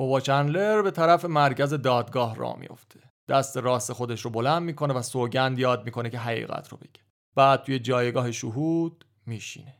[0.00, 5.02] اوبا چندلر به طرف مرکز دادگاه را میفته دست راست خودش رو بلند می‌کنه و
[5.02, 7.00] سوگند یاد می‌کنه که حقیقت رو بگه.
[7.36, 9.74] بعد توی جایگاه شهود میشینه.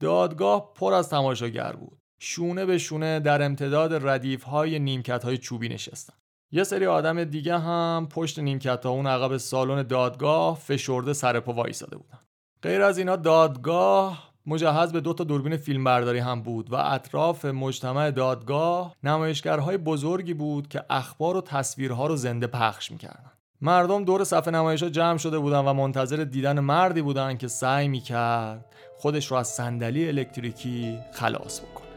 [0.00, 1.98] دادگاه پر از تماشاگر بود.
[2.20, 6.14] شونه به شونه در امتداد ردیف های نیمکت های چوبی نشستن.
[6.52, 11.52] یه سری آدم دیگه هم پشت نیمکت ها اون عقب سالن دادگاه فشرده سر پا
[11.52, 12.18] وایساده بودن.
[12.62, 18.10] غیر از اینا دادگاه مجهز به دو تا دوربین فیلمبرداری هم بود و اطراف مجتمع
[18.10, 23.32] دادگاه نمایشگرهای بزرگی بود که اخبار و تصویرها رو زنده پخش می‌کردن.
[23.60, 27.88] مردم دور صفحه نمایش ها جمع شده بودن و منتظر دیدن مردی بودن که سعی
[27.88, 28.64] می‌کرد
[28.96, 31.88] خودش رو از صندلی الکتریکی خلاص بکنه.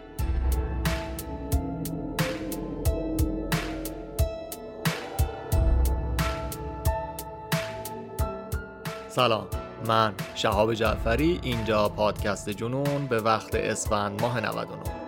[9.09, 9.60] سلام.
[9.87, 15.01] من شهاب جعفری اینجا پادکست جنون به وقت اسفند ماه 99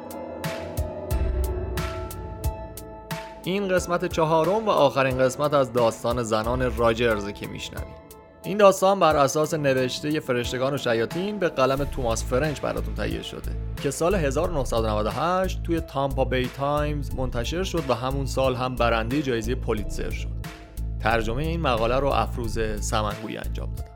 [3.44, 8.04] این قسمت چهارم و آخرین قسمت از داستان زنان راجرز که میشنوید.
[8.44, 13.52] این داستان بر اساس نوشته فرشتگان و شیاطین به قلم توماس فرنچ براتون تهیه شده
[13.84, 19.56] که سال 1998 توی تامپا بی تایمز منتشر شد و همون سال هم برنده جایزه
[19.56, 20.30] پولیتزر شد.
[21.00, 23.93] ترجمه این مقاله رو افروز سمنگوی انجام داد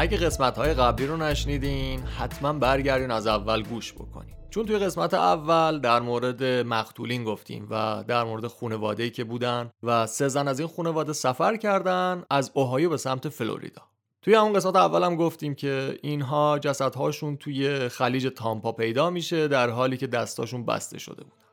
[0.00, 4.34] اگه قسمت های قبلی رو نشنیدین حتما برگردین از اول گوش بکنین.
[4.50, 10.06] چون توی قسمت اول در مورد مقتولین گفتیم و در مورد خونواده که بودن و
[10.06, 13.82] سه زن از این خونواده سفر کردن از اوهایو به سمت فلوریدا.
[14.22, 19.70] توی همون قسمت اول هم گفتیم که اینها جسدهاشون توی خلیج تامپا پیدا میشه در
[19.70, 21.44] حالی که دستاشون بسته شده بود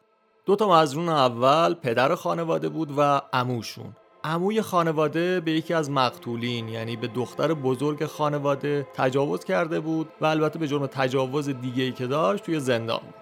[0.45, 3.95] دو تا مزرون اول پدر خانواده بود و عموشون.
[4.28, 10.25] عموی خانواده به یکی از مقتولین یعنی به دختر بزرگ خانواده تجاوز کرده بود و
[10.25, 13.14] البته به جرم تجاوز دیگه ای که داشت توی زندان بود.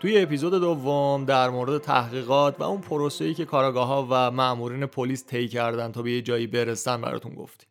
[0.00, 5.26] توی اپیزود دوم در مورد تحقیقات و اون پروسه‌ای که کاراگاه ها و مأمورین پلیس
[5.26, 7.68] طی کردن تا به یه جایی برسن براتون گفتیم.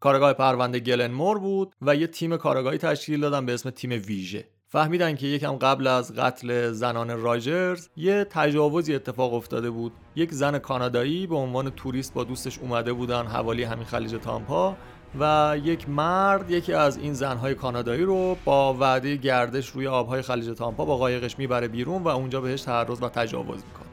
[0.00, 4.48] کارگاه پرونده گلن مور بود و یه تیم کارگاهی تشکیل دادن به اسم تیم ویژه.
[4.70, 9.92] فهمیدن که یکم قبل از قتل زنان راجرز یه تجاوزی اتفاق افتاده بود.
[10.16, 14.76] یک زن کانادایی به عنوان توریست با دوستش اومده بودن حوالی همین خلیج تامپا
[15.20, 20.50] و یک مرد یکی از این زنهای کانادایی رو با وعده گردش روی آبهای خلیج
[20.58, 23.88] تامپا با قایقش می‌بره بیرون و اونجا بهش تعرض و تجاوز می‌کنه.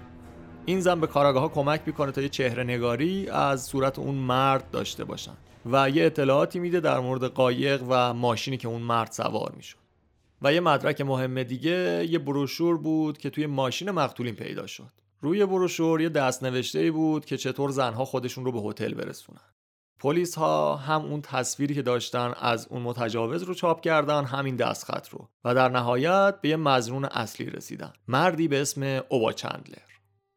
[0.65, 4.71] این زن به کاراگاه ها کمک می‌کنه تا یه چهره نگاری از صورت اون مرد
[4.71, 5.33] داشته باشن
[5.71, 9.84] و یه اطلاعاتی میده در مورد قایق و ماشینی که اون مرد سوار می‌شد.
[10.45, 14.91] و یه مدرک مهم دیگه یه بروشور بود که توی ماشین مقتولین پیدا شد.
[15.22, 19.41] روی بروشور یه دست نوشته بود که چطور زنها خودشون رو به هتل برسونن.
[20.00, 25.09] پلیس ها هم اون تصویری که داشتن از اون متجاوز رو چاپ کردن همین دستخط
[25.09, 27.94] رو و در نهایت به یه مزنون اصلی رسیدن.
[28.07, 29.85] مردی به اسم اوبا چندلر.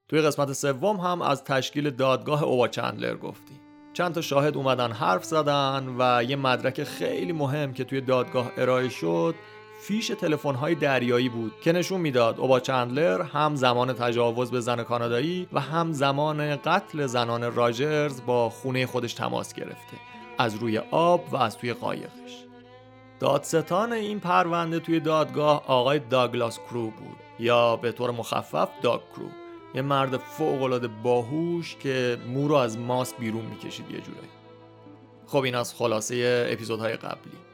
[0.09, 3.61] توی قسمت سوم هم از تشکیل دادگاه اوبا چندلر گفتیم
[3.93, 8.89] چند تا شاهد اومدن حرف زدن و یه مدرک خیلی مهم که توی دادگاه ارائه
[8.89, 9.35] شد
[9.81, 14.83] فیش تلفن های دریایی بود که نشون می‌داد اوبا چندلر هم زمان تجاوز به زن
[14.83, 19.97] کانادایی و هم زمان قتل زنان راجرز با خونه خودش تماس گرفته
[20.39, 22.45] از روی آب و از توی قایقش.
[23.21, 29.29] دادستان این پرونده توی دادگاه آقای داگلاس کرو بود یا به طور مخفف داگ کرو
[29.75, 34.29] یه مرد فوقالعاده باهوش که مو رو از ماس بیرون می‌کشید یه جورایی.
[35.27, 37.48] خب این از خلاصه اپیزودهای قبلی.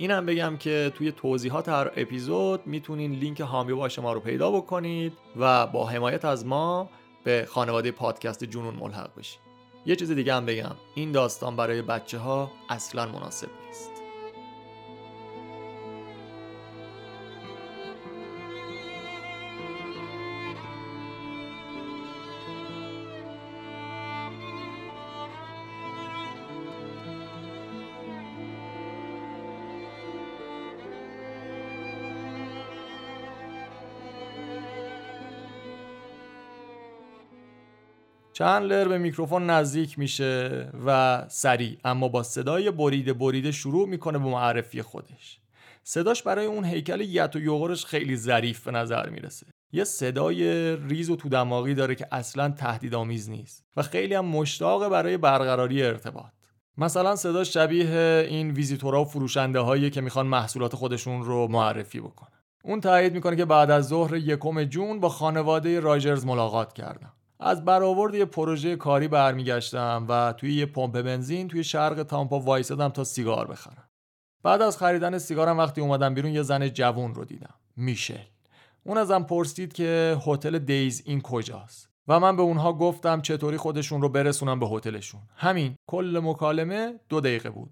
[0.00, 5.12] اینم بگم که توی توضیحات هر اپیزود می‌تونین لینک حامی باش ما رو پیدا بکنید
[5.36, 6.90] و با حمایت از ما
[7.24, 9.40] به خانواده پادکست جنون ملحق بشید.
[9.86, 10.74] یه چیز دیگه هم بگم.
[10.94, 13.99] این داستان برای بچه ها اصلا مناسب نیست.
[38.40, 44.24] چندلر به میکروفون نزدیک میشه و سریع اما با صدای بریده بریده شروع می‌کنه به
[44.24, 45.40] معرفی خودش.
[45.82, 49.46] صداش برای اون هیکل یت و یوغرش خیلی ظریف به نظر می‌رسه.
[49.72, 54.88] یه صدای ریز و تو دماغی داره که اصلا تهدیدآمیز نیست و خیلی هم مشتاق
[54.88, 56.32] برای برقراری ارتباط.
[56.78, 62.38] مثلا صداش شبیه این ویزیتورها و فروشنده هایی که می‌خوان محصولات خودشون رو معرفی بکنن.
[62.64, 67.64] اون تایید می‌کنه که بعد از ظهر یکم جون با خانواده راجرز ملاقات کردم از
[67.64, 73.04] برآورد یه پروژه کاری برمیگشتم و توی یه پمپ بنزین توی شرق تامپا وایسادم تا
[73.04, 73.88] سیگار بخرم.
[74.42, 78.24] بعد از خریدن سیگارم وقتی اومدم بیرون یه زن جوون رو دیدم میشل.
[78.84, 84.02] اون ازم پرسید که هتل دیز این کجاست؟ و من به اونها گفتم چطوری خودشون
[84.02, 85.20] رو برسونم به هتلشون.
[85.36, 87.70] همین کل مکالمه دو دقیقه بود.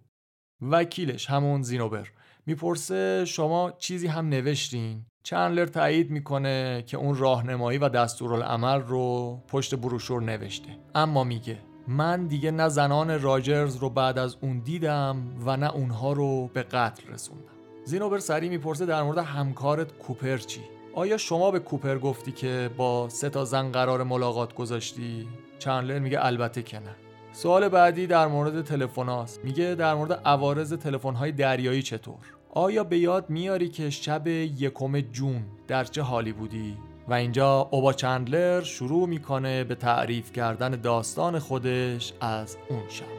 [0.62, 2.08] وکیلش همون زینوبر.
[2.48, 9.74] می‌پرسه شما چیزی هم نوشتین؟ چندلر تایید می‌کنه که اون راهنمایی و دستورالعمل رو پشت
[9.74, 10.68] بروشور نوشته.
[10.94, 11.58] اما میگه
[11.88, 15.16] من دیگه نه زنان راجرز رو بعد از اون دیدم
[15.46, 17.52] و نه اونها رو به قتل رسوندم.
[17.84, 20.60] زینوبر سری می‌پرسه در مورد همکارت کوپر چی؟
[20.94, 25.28] آیا شما به کوپر گفتی که با سه تا زن قرار ملاقات گذاشتی؟
[25.58, 26.94] چندلر میگه البته که نه.
[27.32, 29.44] سوال بعدی در مورد تلفن‌هاست.
[29.44, 35.42] میگه در مورد عوارض تلفن‌های دریایی چطور؟ آیا به یاد میاری که شب یکم جون
[35.68, 36.76] در چه حالی بودی؟
[37.08, 43.17] و اینجا اوبا چندلر شروع می‌کنه به تعریف کردن داستان خودش از اون شب.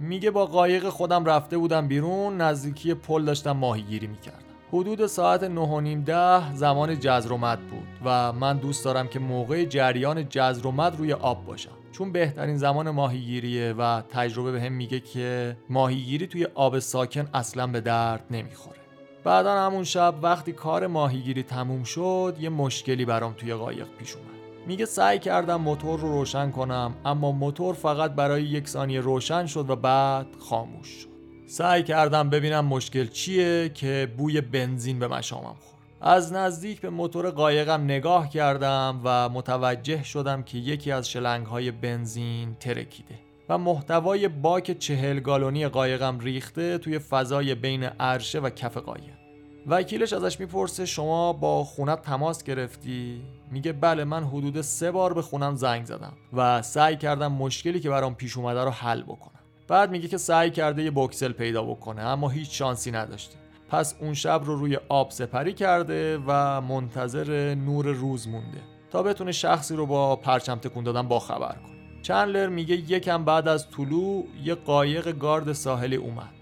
[0.00, 4.38] میگه با قایق خودم رفته بودم بیرون نزدیکی پل داشتم ماهیگیری می‌کردم.
[4.72, 9.64] حدود ساعت نه و نیم ده زمان جزرومت بود و من دوست دارم که موقع
[9.64, 11.70] جریان جزرومت روی آب باشم.
[11.92, 17.66] چون بهترین زمان ماهیگیریه و تجربه به هم میگه که ماهیگیری توی آب ساکن اصلا
[17.66, 18.80] به درد نمی‌خوره.
[19.24, 24.29] بعدا همون شب وقتی کار ماهیگیری تموم شد یه مشکلی برام توی قایق پیش اومد.
[24.66, 29.70] میگه سعی کردم موتور رو روشن کنم اما موتور فقط برای یک ثانیه روشن شد
[29.70, 31.08] و بعد خاموش شد.
[31.46, 35.80] سعی کردم ببینم مشکل چیه که بوی بنزین به مشامم خورد.
[36.00, 41.70] از نزدیک به موتور قایقم نگاه کردم و متوجه شدم که یکی از شلنگ های
[41.70, 43.14] بنزین ترکیده
[43.48, 49.19] و محتوای باک چهل گالونی قایقم ریخته توی فضای بین عرشه و کف قایق
[49.66, 55.22] وکیلش ازش می‌پرسه شما با خونت تماس گرفتی؟ میگه بله من حدود سه بار به
[55.22, 59.40] خونم زنگ زدم و سعی کردم مشکلی که برام پیش اومده رو حل بکنم.
[59.68, 63.36] بعد میگه که سعی کرده یه بوکسل پیدا بکنه اما هیچ شانسی نداشته.
[63.68, 68.60] پس اون شب رو روی آب سپری کرده و منتظر نور روز مونده
[68.90, 72.02] تا بتونه شخصی رو با پرچم تکون دادن با خبر کنه.
[72.02, 76.39] چندلر میگه یکم بعد از طلوع یه قایق گارد ساحلی اومد.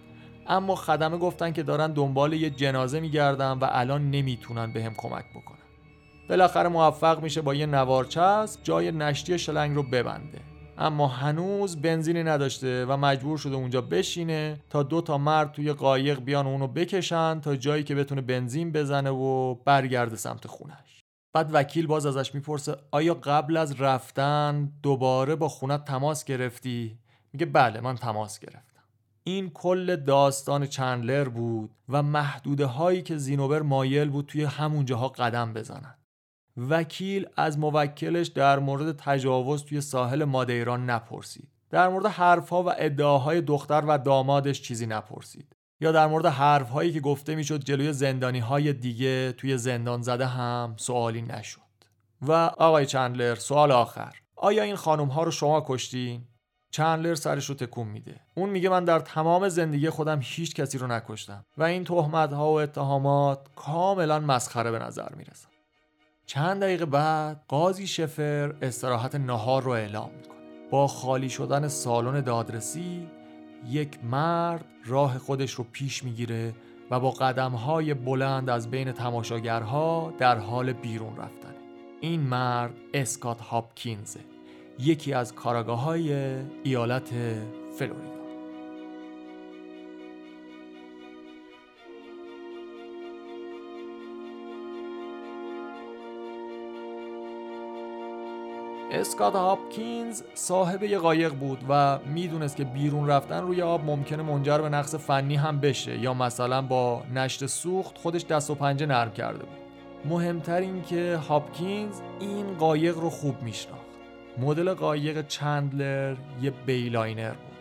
[0.48, 5.58] اما خدمه گفتن که دارن دنبال یه جنازه میگردن و الان نمی‌تونن بهم کمک بکنن.
[6.28, 10.40] بالاخره موفق میشه با یه نوارچسب جای نشتی شلنگ رو ببنده.
[10.78, 16.20] اما هنوز بنزینی نداشته و مجبور شده اونجا بشینه تا دو تا مرد توی قایق
[16.20, 21.00] بیان اونو بکشن تا جایی که بتونه بنزین بزنه و برگرده سمت خونش.
[21.32, 26.98] بعد وکیل باز ازش می‌پرسه آیا قبل از رفتن دوباره با خونت تماس گرفتی؟
[27.32, 28.77] میگه بله من تماس گرفتم.
[29.28, 35.08] این کل داستان چندلر بود و محدوده هایی که زینوبر مایل بود توی همون جاها
[35.08, 35.94] قدم بزنن
[36.56, 41.48] وکیل از موکلش در مورد تجاوز توی ساحل مادیران نپرسید.
[41.70, 45.56] در مورد حرفها و ادعاهای دختر و دامادش چیزی نپرسید.
[45.80, 50.74] یا در مورد حرفهایی که گفته می‌شد جلوی زندانی های دیگه توی زندان زده هم
[50.76, 51.60] سوالی نشد.
[52.22, 54.14] و آقای چندلر سوال آخر.
[54.36, 56.24] آیا این خانم ها رو شما کشتین؟
[56.70, 58.20] چندلر سرش رو تکون میده.
[58.34, 62.50] اون میگه من در تمام زندگی خودم هیچ کسی رو نکشتم و این تهمت ها
[62.50, 65.48] و اتهامات کاملا مسخره به نظر می‌رسن.
[66.26, 70.38] چند دقیقه بعد قاضی شفر استراحت نهار رو اعلام می‌کنه.
[70.70, 73.08] با خالی شدن سالن دادرسی
[73.66, 76.54] یک مرد راه خودش رو پیش می‌گیره
[76.90, 81.54] و با قدم های بلند از بین تماشاگرها در حال بیرون رفتن
[82.00, 84.20] این مرد اسکات هاپکینزه.
[84.78, 87.10] یکی از کاراگاه های ایالت
[87.78, 88.18] فلوریدا.
[98.90, 104.58] اسکات هاپکینز صاحب یه قایق بود و می‌دونست که بیرون رفتن روی آب ممکنه منجر
[104.58, 109.12] به نقص فنی هم بشه یا مثلا با نشت سوخت خودش دست و پنجه نرم
[109.12, 109.58] کرده بود.
[110.04, 113.87] مهمتر این که هاپکینز این قایق رو خوب میشناخت.
[114.40, 117.56] مدل قایق چندلر یه بیلاینر بود.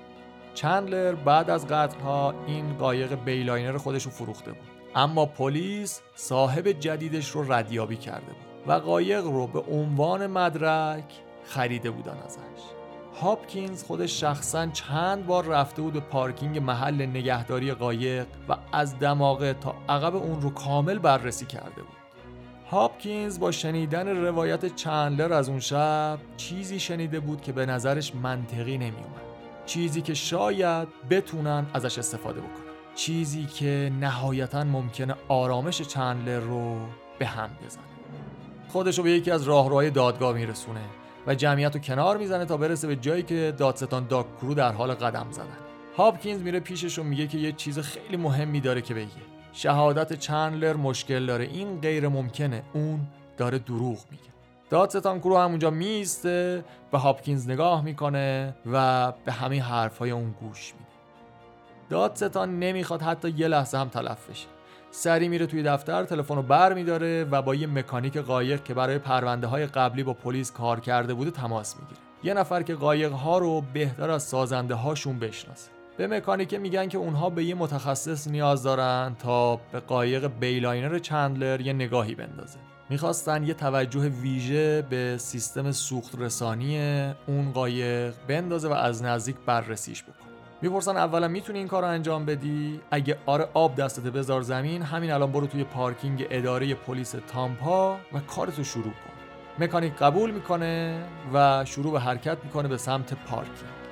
[0.54, 4.68] چندلر بعد از قتلها این قایق بیلاینر خودش رو فروخته بود.
[4.96, 11.92] اما پلیس صاحب جدیدش رو ردیابی کرده بود و قایق رو به عنوان مدرک خریده
[11.92, 12.38] بودن ازش.
[13.22, 19.54] هاپکینز خودش شخصا چند بار رفته بود به پارکینگ محل نگهداری قایق و از دماغه
[19.54, 21.97] تا عقب اون رو کامل بررسی کرده بود.
[22.72, 28.78] هاپکینز با شنیدن روایت چندلر از اون شب چیزی شنیده بود که به نظرش منطقی
[28.78, 29.22] نمی اومد.
[29.66, 32.66] چیزی که شاید بتونن ازش استفاده بکنن.
[32.96, 36.78] چیزی که نهایتا ممکنه آرامش چندلر رو
[37.20, 37.84] به هم بزنه.
[38.68, 40.82] خودش رو به یکی از راهروهای دادگاه میرسونه
[41.28, 44.94] و جمعیت رو کنار می‌زنه تا برسه به جایی که دادستان داک کرو در حال
[44.94, 45.58] قدم زدن.
[45.98, 49.37] هاپکینز میره پیشش و میگه که یه چیز خیلی مهمی داره که بگه.
[49.58, 51.46] شهادت چندلر مشکل داره.
[51.46, 52.64] این غیر ممکنه.
[52.74, 53.00] اون
[53.38, 54.24] داره دروغ میگه.
[54.70, 60.92] دادستان کرو همونجا میسته به هاپکینز نگاه می‌کنه و به همین حرفهای اون گوش میده.
[61.90, 64.48] دادستان نمی‌خواد حتی یه لحظه هم تلف بشه.
[64.92, 68.98] سری میره توی دفتر تلفن رو بر میداره و با یه مکانیک قایق که برای
[68.98, 72.00] پرونده های قبلی با پلیس کار کرده بوده تماس می‌گیره.
[72.24, 75.77] یه نفر که قایق ها رو بهتر از سازنده هاشون بشناسه.
[75.98, 81.62] به مکانیک میگن که اونها به یه متخصص نیاز دارن تا به قایق بیلاینر چندلر
[81.62, 82.60] یه نگاهی بندازه.
[82.90, 86.78] می‌خواستن یه توجه ویژه به سیستم سوخت رسانی
[87.28, 90.28] اون قایق بندازه و از نزدیک بررسیش بکنه.
[90.62, 95.12] می‌پرسن اولا می‌تونی این کار رو انجام بدی؟ اگه آره آب دستت بذار زمین همین
[95.12, 99.64] الان برو توی پارکینگ اداره پلیس تامپا و کارتو شروع کن.
[99.64, 103.87] مکانیک قبول می‌کنه و شروع به حرکت می‌کنه به سمت پارکینگ.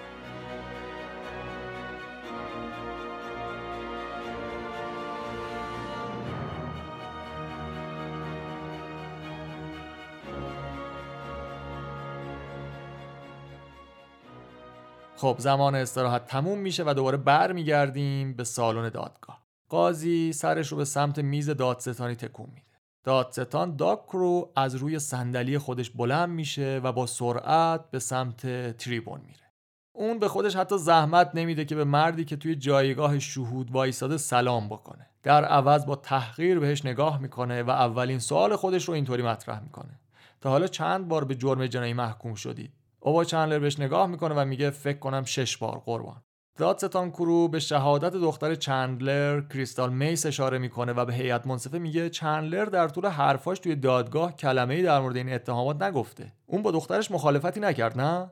[15.25, 19.41] خب زمان استراحت تموم میشه و دوباره برمیگردیم به سالن دادگاه.
[19.69, 22.67] قاضی سرش رو به سمت میز دادستانی تکون میده.
[23.03, 28.41] دادستان داکرو از روی صندلی خودش بلند میشه و با سرعت به سمت
[28.77, 29.51] تریبون میره.
[29.93, 34.69] اون به خودش حتی زحمت نمیده که به مردی که توی جایگاه شهود وایساده سلام
[34.69, 35.07] بکنه.
[35.23, 39.99] در عوض با تحقیر بهش نگاه می‌کنه و اولین سوال خودش رو اینطوری مطرح می‌کنه.
[40.41, 42.73] تا حالا چند بار به جرم جنایی محکوم شدید
[43.05, 46.21] اوبا چندلر بهش نگاه می‌کنه و میگه فکر کنم شش بار قربان.
[46.57, 52.09] دادستان کرو به شهادت دختر چندلر کریستال میس اشاره می‌کنه و به هیئت منصفه میگه
[52.09, 56.33] چندلر در طول حرفاش توی دادگاه کلمه ای در مورد این اتهامات نگفته.
[56.45, 58.31] اون با دخترش مخالفتی نکرد نه؟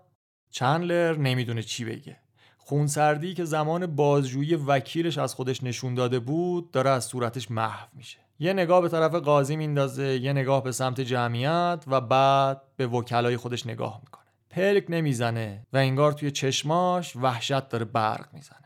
[0.51, 2.17] چندلر نمی‌دونه چی بگه.
[2.57, 8.17] خونسردی که زمان بازجویی وکیلش از خودش نشون داده بود داره از صورتش محو میشه.
[8.39, 13.37] یه نگاه به طرف قاضی میندازه یه نگاه به سمت جمعیت و بعد به وکلای
[13.37, 14.22] خودش نگاه می‌کنه.
[14.55, 18.59] پلک نمی‌زنه و انگار توی چشماش وحشت داره برق می‌زنه.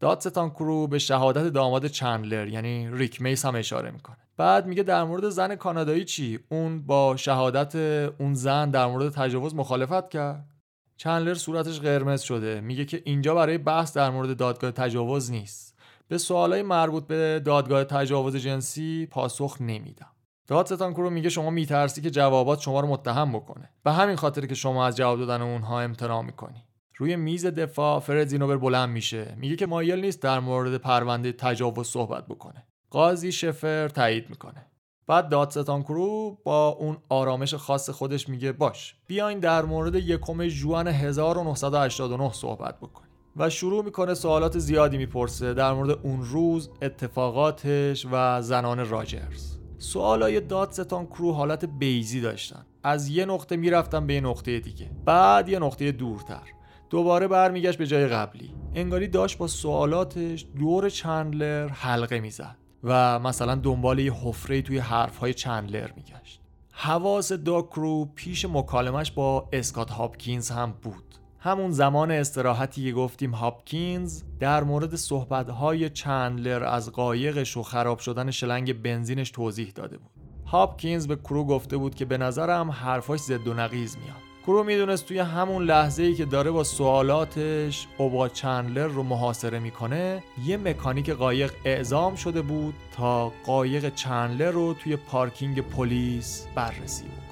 [0.00, 4.16] دادستان کرو به شهادت داماد چندلر یعنی ریک میس هم اشاره می‌کنه.
[4.36, 7.74] بعد میگه در مورد زن کانادایی چی؟ اون با شهادت
[8.18, 10.46] اون زن در مورد تجاوز مخالفت کرد.
[10.96, 12.60] چندلر صورتش قرمز شده.
[12.60, 15.78] میگه که اینجا برای بحث در مورد دادگاه تجاوز نیست.
[16.08, 20.10] به سوالای مربوط به دادگاه تجاوز جنسی پاسخ نمیدم.
[20.50, 23.70] دادستان کرو میگه شما میترسی که جوابات شما رو متهم بکنه.
[23.84, 26.64] به همین خاطر که شما از جواب دادن اونها امتناع می‌کنی.
[26.96, 29.34] روی میز دفاع فرد زینوبر بلند میشه.
[29.38, 32.66] میگه که مایل نیست در مورد پرونده تجاوز صحبت بکنه.
[32.90, 34.66] قاضی شفر تایید می‌کنه.
[35.06, 40.86] بعد دادستان کرو با اون آرامش خاص خودش میگه باش بیاین در مورد یکم ژوئن
[40.86, 43.10] 1989 صحبت بکنیم.
[43.36, 49.59] و شروع می‌کنه سوالات زیادی می‌پرسه در مورد اون روز اتفاقاتش و زنان راجرز.
[49.82, 52.66] سوالای دادستان کرو حالت بیزی داشتن.
[52.82, 54.90] از یه نقطه می‌رفتن به یه نقطه دیگه.
[55.04, 56.42] بعد یه نقطه دورتر.
[56.90, 58.54] دوباره برمیگشت به جای قبلی.
[58.74, 65.34] انگاری داشت با سوالاتش دور چندلر حلقه می‌زد و مثلا دنبال یه حفره توی حرفهای
[65.34, 66.40] چندلر میگشت.
[66.72, 71.14] حواس داکرو پیش مکالمش با اسکات هاپکینز هم بود.
[71.42, 78.30] همون زمان استراحتی که گفتیم هاپکینز در مورد صحبتهای چندلر از قایقش و خراب شدن
[78.30, 80.10] شلنگ بنزینش توضیح داده بود.
[80.46, 84.16] هاپکینز به کرو گفته بود که به نظرم حرفاش زد و نقیز میاد.
[84.46, 90.22] کرو می‌دونست توی همون لحظه ای که داره با سوالاتش اوبا چندلر رو محاصره می‌کنه
[90.46, 97.29] یه مکانیک قایق اعزام شده بود تا قایق چندلر رو توی پارکینگ پلیس بررسی بود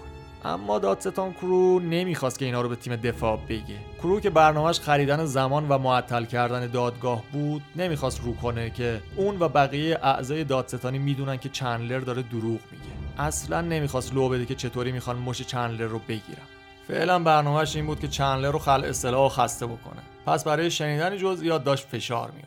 [0.49, 3.78] اما دادستان کرو نمی‌خواست که اینا رو به تیم دفاع بگه.
[3.99, 9.38] کرو که برنامهش خریدن زمان و معطل کردن دادگاه بود نمی‌خواست رو کنه که اون
[9.38, 13.23] و بقیه اعضای دادستانی می‌دونن که چندلر داره دروغ میگه.
[13.23, 16.47] اصلا نمی‌خواست لو بده که چطوری می‌خوان مش چندلر رو بگیرن.
[16.88, 20.02] فعلا برنامهش این بود که چندلر رو خل اصطلاح و خسته بکنه.
[20.26, 22.43] پس برای شنیدن جزئیات داشت فشار می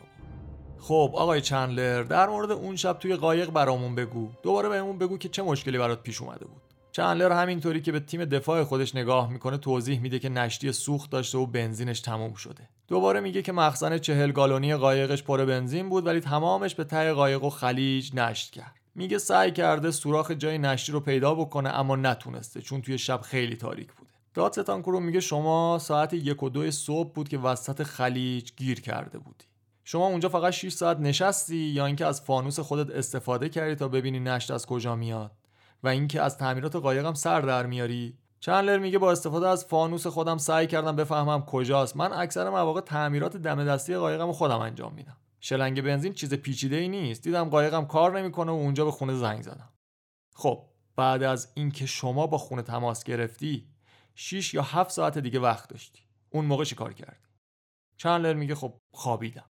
[0.78, 4.28] خب آقای چندلر در مورد اون شب توی قایق برامون بگو.
[4.42, 6.61] دوباره بهمون بگو که چه مشکلی برات پیش اومده بود.
[6.92, 11.38] چندلر همینطوری که به تیم دفاع خودش نگاه می‌کنه توضیح میده که نشتی سوخت داشته
[11.38, 12.68] و بنزینش تموم شده.
[12.88, 17.44] دوباره میگه که مخزن چهل گالونی قایقش پر بنزین بود ولی تمامش به ته قایق
[17.44, 18.74] و خلیج نشت کرد.
[18.94, 23.56] میگه سعی کرده سوراخ جای نشتی رو پیدا بکنه اما نتونسته چون توی شب خیلی
[23.56, 24.10] تاریک بوده.
[24.34, 29.18] دادستان کرو میگه شما ساعت یک و دو صبح بود که وسط خلیج گیر کرده
[29.18, 29.44] بودی.
[29.84, 34.20] شما اونجا فقط 6 ساعت نشستی یا اینکه از فانوس خودت استفاده کردی تا ببینی
[34.20, 35.30] نشت از کجا میاد؟
[35.82, 38.18] و اینکه از تعمیرات قایقم سر در میاری.
[38.40, 41.96] چندلر میگه با استفاده از فانوس خودم سعی کردم بفهمم کجاست.
[41.96, 45.16] من اکثر مواقع تعمیرات دم دستی قایقم خودم انجام میدم.
[45.40, 47.22] شلنگ بنزین چیز پیچیده ای نیست.
[47.22, 49.72] دیدم قایقم کار نمی‌کنه و اونجا به خونه زنگ زدم.
[50.34, 50.64] خب
[50.96, 53.68] بعد از اینکه شما با خونه تماس گرفتی
[54.14, 56.02] 6 یا 7 ساعت دیگه وقت داشتی.
[56.30, 57.26] اون موقع چی کار کردی؟
[57.96, 59.50] چندلر میگه خب خوابیدم.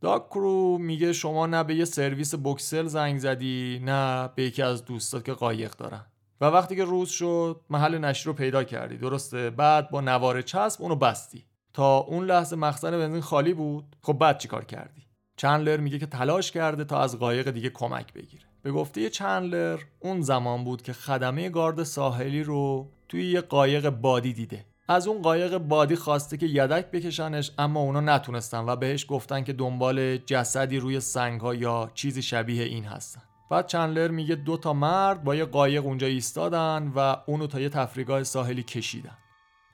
[0.00, 4.84] داک کرو میگه شما نه به یه سرویس بوکسل زنگ زدی نه به یکی از
[4.84, 6.06] دوستات که قایق دارن.
[6.40, 8.96] و وقتی که روز شد محل نشر رو پیدا کردی.
[8.96, 11.44] درسته؟ بعد با نوار چسب اونو بستی.
[11.72, 13.96] تا اون لحظه مخزن بنزین خالی بود.
[14.02, 15.02] خب بعد چیکار کردی؟
[15.36, 18.44] چندلر میگه که تلاش کرده تا از قایق دیگه کمک بگیره.
[18.62, 24.32] به گفته چندلر اون زمان بود که خدمه گارد ساحلی رو توی یه قایق بادی
[24.32, 24.64] دیده.
[24.88, 29.52] از اون قایق بادی خواسته که یدک بکشنش اما اونا نتونستن و بهش گفتن که
[29.52, 33.22] دنبال جسدی روی سنگ ها یا چیزی شبیه این هستن.
[33.50, 37.68] بعد چندلر میگه دو تا مرد با یه قایق اونجا ایستادن و اونو تا یه
[37.68, 39.16] تفریگاه ساحلی کشیدن.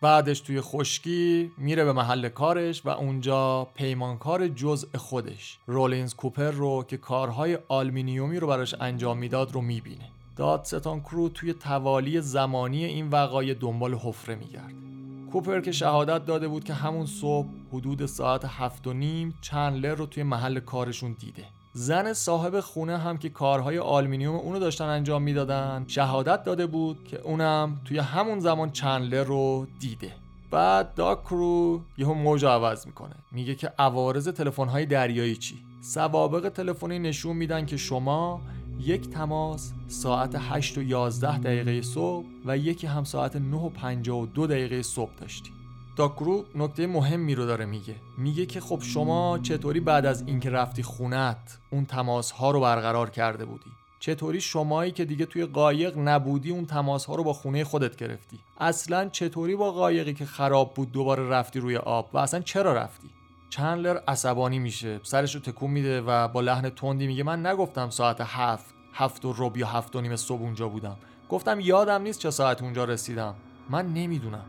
[0.02, 6.84] بعدش توی خشکی میره به محل کارش و اونجا پیمانکار جزء خودش رولینز کوپر رو
[6.88, 10.10] که کارهای آلمینیومی رو براش انجام می‌داد رو می‌بینه.
[10.36, 14.89] دادستان کرو توی توالی زمانی این وقایع دنبال حفره میگرد.
[15.32, 20.06] کوپر که شهادت داده بود که همون صبح حدود ساعت هفت و نیم چندلر رو
[20.06, 21.44] توی محل کارشون دیده.
[21.72, 27.20] زن صاحب خونه هم که کارهای آلمینیوم اونو داشتن انجام می‌دادن شهادت داده بود که
[27.20, 30.12] اونم توی همون زمان چندلر رو دیده.
[30.50, 33.14] بعد داکرو یهو موج عوض می‌کنه.
[33.32, 38.40] میگه که عوارض تلفن‌های دریایی چی؟ سوابق تلفنی نشون میدن که شما
[38.84, 44.46] یک تماس ساعت 8 و 11 دقیقه صبح و یکی هم ساعت 9 و 52
[44.46, 45.50] دقیقه صبح داشتی
[45.96, 47.94] داکرو نکته مهمی رو داره میگه.
[48.18, 53.10] میگه که خب شما چطوری بعد از اینکه رفتی خونت اون تماس ها رو برقرار
[53.10, 57.64] کرده بودی؟ چطوری شمایی که دیگه توی قایق نبودی اون تماس ها رو با خونه
[57.64, 62.40] خودت گرفتی؟ اصلا چطوری با قایقی که خراب بود دوباره رفتی روی آب و اصلا
[62.40, 63.10] چرا رفتی؟
[63.50, 68.20] چندلر عصبانی میشه سرش رو تکون میده و با لحن تندی میگه من نگفتم ساعت
[68.20, 70.96] هفت هفت و رب یا هفت و نیم صبح اونجا بودم.
[71.28, 73.34] گفتم یادم نیست چه ساعت اونجا رسیدم.
[73.70, 74.44] من نمی‌دونم.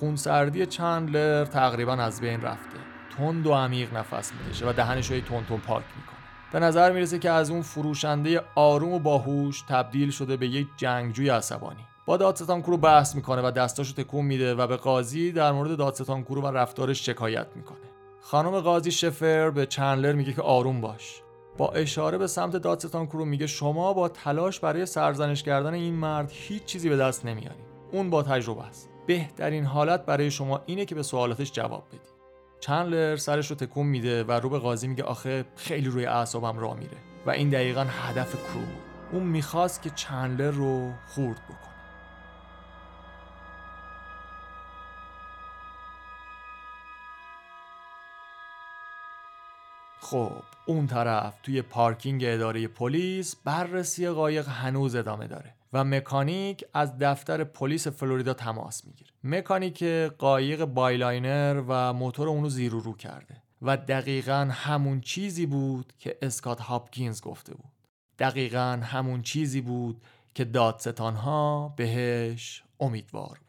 [0.00, 2.78] خونسردی چندلر تقریبا از بین رفته.
[3.16, 6.18] تند و عمیق نفس می‌کشه و دهنش رو تون تون پاک می‌کنه.
[6.52, 11.28] به نظر می‌رسه که از اون فروشنده آروم و باهوش تبدیل شده به یک جنگجوی
[11.28, 11.84] عصبانی.
[12.06, 16.22] با دادستان کرو بحث می‌کنه و دستاشو تکون میده و به قاضی در مورد دادستان
[16.22, 17.78] کرو و رفتارش شکایت می‌کنه.
[18.26, 21.22] خانم قاضی شفر به چندلر میگه که آروم باش.
[21.56, 26.30] با اشاره به سمت دادستان کرو میگه شما با تلاش برای سرزنش کردن این مرد
[26.32, 27.64] هیچ چیزی به دست نمیاری.
[27.92, 28.90] اون با تجربه است.
[29.06, 31.98] بهترین حالت برای شما اینه که به سوالاتش جواب بدی.
[32.60, 36.74] چندلر سرش رو تکون میده و رو به قاضی میگه آخه خیلی روی اعصابم را
[36.74, 36.96] میره.
[37.26, 38.64] و این دقیقا هدف کرو
[39.12, 41.73] اون می‌خواست که چندلر رو خورد بکنه
[50.04, 56.98] خب اون طرف توی پارکینگ اداره پلیس بررسی قایق هنوز ادامه داره و مکانیک از
[56.98, 59.10] دفتر پلیس فلوریدا تماس می‌گیره.
[59.24, 59.82] مکانیک
[60.18, 66.60] قایق بایلاینر و موتور اونو زیر رو کرده و دقیقا همون چیزی بود که اسکات
[66.60, 67.72] هاپکینز گفته بود.
[68.18, 70.02] دقیقا همون چیزی بود
[70.34, 73.40] که دادستان ها بهش امیدوار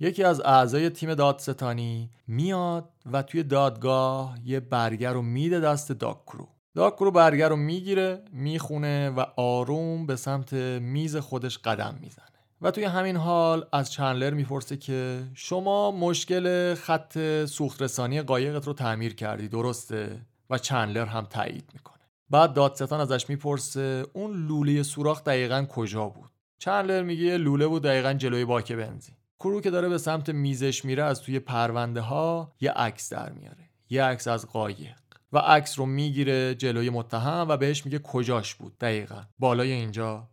[0.00, 6.48] یکی از اعضای تیم دادستانی میاد و توی دادگاه یه برگر رو میده دست داکرو.
[6.74, 12.26] داکرو برگر رو می‌گیره می‌خونه و آروم به سمت میز خودش قدم می‌زنه.
[12.62, 18.72] و توی همین حال از چندلر می‌پرسه که شما مشکل خط سوخت رسانی قایقت رو
[18.72, 21.98] تعمیر کردی درسته؟ و چندلر هم تایید می‌کنه.
[22.30, 28.12] بعد دادستان ازش می‌پرسه اون لوله سوراخ دقیقا کجا بود؟ چندلر میگه لوله بود دقیقا
[28.12, 29.14] جلوی باک بنزین.
[29.40, 33.70] کرو که داره به سمت میزش میره از توی پرونده ها یه عکس در میاره.
[33.90, 34.98] یه عکس از قایق.
[35.32, 39.22] و عکس رو می‌گیره جلوی متهم و بهش میگه کجاش بود؟ دقیقا.
[39.38, 40.28] بالای اینجا.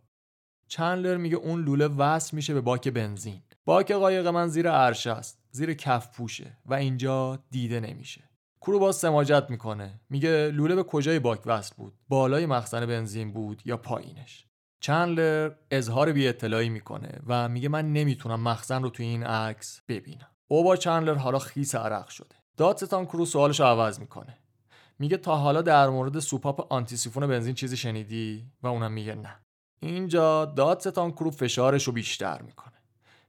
[0.68, 3.42] چندلر میگه اون لوله وصل میشه به باک بنزین.
[3.64, 5.42] باک قایق من زیر عرشه است.
[5.50, 8.30] زیر کف پوشه و اینجا دیده نمیشه.
[8.60, 10.00] داکرو باز سماجت می‌کنه.
[10.10, 14.46] میگه لوله به کجای باک وصل بود؟ بالای مخزن بنزین بود یا پایینش؟
[14.80, 20.30] چندلر اظهار بی اطلاعی می‌کنه و میگه من نمی‌تونم مخزن رو توی این عکس ببینم.
[20.48, 22.36] اوبا چندلر حالا خیس عرق شده.
[22.56, 24.38] دادستان کرو سوالش عوض می‌کنه.
[24.98, 29.36] میگه تا حالا در مورد سوپاپ anti-siphon بنزین چیزی شنیدی؟ و اونم میگه نه.
[29.80, 32.72] اینجا دادستان کرو فشارش رو بیشتر می‌کنه.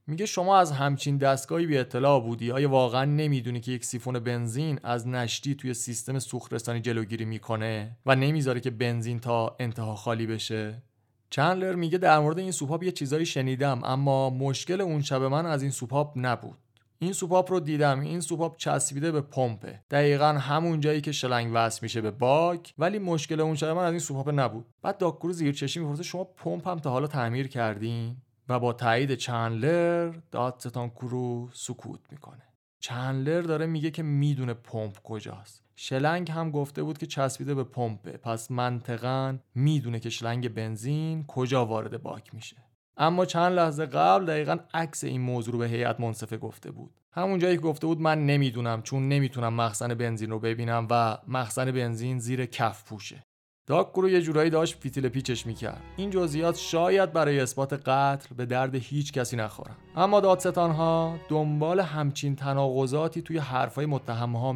[0.07, 4.79] میگه شما از همچین دستگاهی بی اطلاع بودی؟ آیا واقعا نمی‌دونی که یک سیفون بنزین
[4.83, 10.83] از نشتی توی سیستم سوخترسانی جلوگیری می‌کنه و نمی‌ذاره که بنزین تا انتها خالی بشه؟
[11.29, 15.61] چندلر میگه در مورد این سوپاپ یه چیزایی شنیدم اما مشکل اون شب من از
[15.61, 16.57] این سوپاپ نبود.
[16.99, 19.83] این سوپاپ رو دیدم این سوپاپ چسبیده به پمپه.
[19.91, 23.91] دقیقا همون جایی که شلنگ وصل میشه به باک ولی مشکل اون شب من از
[23.91, 24.65] این سوپاپ نبود.
[24.81, 28.17] بعد داکرو زیر چشمی می‌پرسه شما پمپ هم تا حالا تعمیر کردین؟
[28.49, 32.43] و با تایید چندلر دادستان کرو سکوت می‌کنه.
[32.79, 35.66] چندلر داره میگه که می‌دونه پمپ کجاست.
[35.79, 38.11] شلنگ هم گفته بود که چسبیده به پمپه.
[38.11, 42.57] پس منطقا می‌دونه که شلنگ بنزین کجا وارد باک میشه.
[42.97, 46.91] اما چند لحظه قبل دقیقا عکس این موضوع رو به هیئت منصفه گفته بود.
[47.11, 51.71] همون جایی که گفته بود من نمی‌دونم چون نمی‌تونم مخزن بنزین رو ببینم و مخزن
[51.71, 53.23] بنزین زیر کف پوشه.
[53.67, 55.81] داکرو یه جورایی داشت فیتیله پیچش می‌کرد.
[55.97, 59.75] این جزئیات شاید برای اثبات قتل به درد هیچ کسی نخورن.
[59.95, 64.53] اما دادستان ها دنبال همچین تناقضاتی توی حرفای متهم ها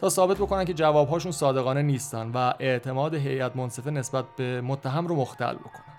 [0.00, 5.16] تا ثابت بکنن که جوابهاشون صادقانه نیستن و اعتماد هیئت منصفه نسبت به متهم رو
[5.16, 5.96] مختل بکنن.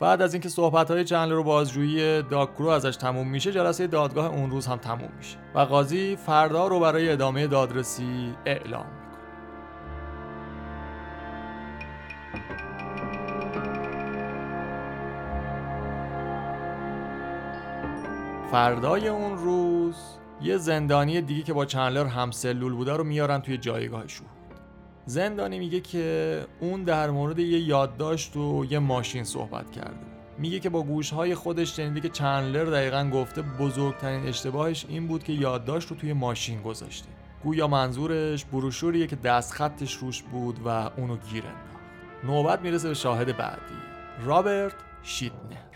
[0.00, 4.50] بعد از اینکه صحبت های چندلر و بازجویی داکرو ازش تموم میشه جلسه دادگاه اون
[4.50, 8.86] روز هم تموم میشه و قاضی فردا رو برای ادامه دادرسی اعلام
[18.50, 23.58] فردای اون روز یه زندانی دیگه که با چندلر هم سلول بوده رو میارن توی
[23.58, 24.26] جایگاهشون
[25.06, 30.06] زندانی میگه که اون در مورد یه یادداشت و یه ماشین صحبت کرده.
[30.38, 35.32] میگه که با گوشهای خودش شنیده که چندلر دقیقا گفته بزرگترین اشتباهش این بود که
[35.32, 37.08] یادداشت رو توی ماشین گذاشته.
[37.44, 42.24] گویا منظورش بروشوریه که دست خطش روش بود و اونو گیر انداخت.
[42.24, 43.74] نوبت می‌رسه به شاهد بعدی.
[44.24, 45.67] رابرت شیتنر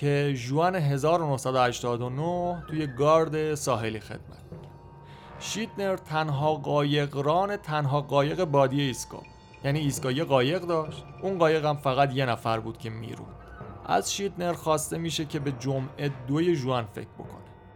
[0.00, 4.38] که جوان 1989 توی گارد ساحلی خدمت
[5.40, 9.22] شیتنر تنها قایقران تنها قایق بادی ایسکا.
[9.64, 13.34] یعنی ایسکا یه قایق داشت اون قایق هم فقط یه نفر بود که می‌رود.
[13.86, 17.28] از شیتنر خواسته میشه که به جمعه دوی جوان فکر بکنه.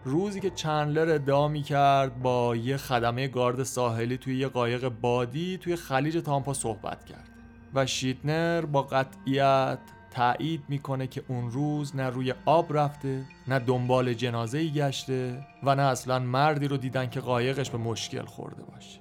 [0.04, 5.76] روزی که چندلر ادعا می‌کرد با یه خدمه گارد ساحلی توی یه قایق بادی توی
[5.76, 7.28] خلیج تامپا صحبت کرد.
[7.74, 9.78] و شیتنر با قطعیت
[10.14, 15.74] تایید می‌کنه که اون روز نه روی آب رفته نه دنبال جنازه ای گشته و
[15.74, 19.00] نه اصلا مردی رو دیدن که قایقش به مشکل خورده باشه.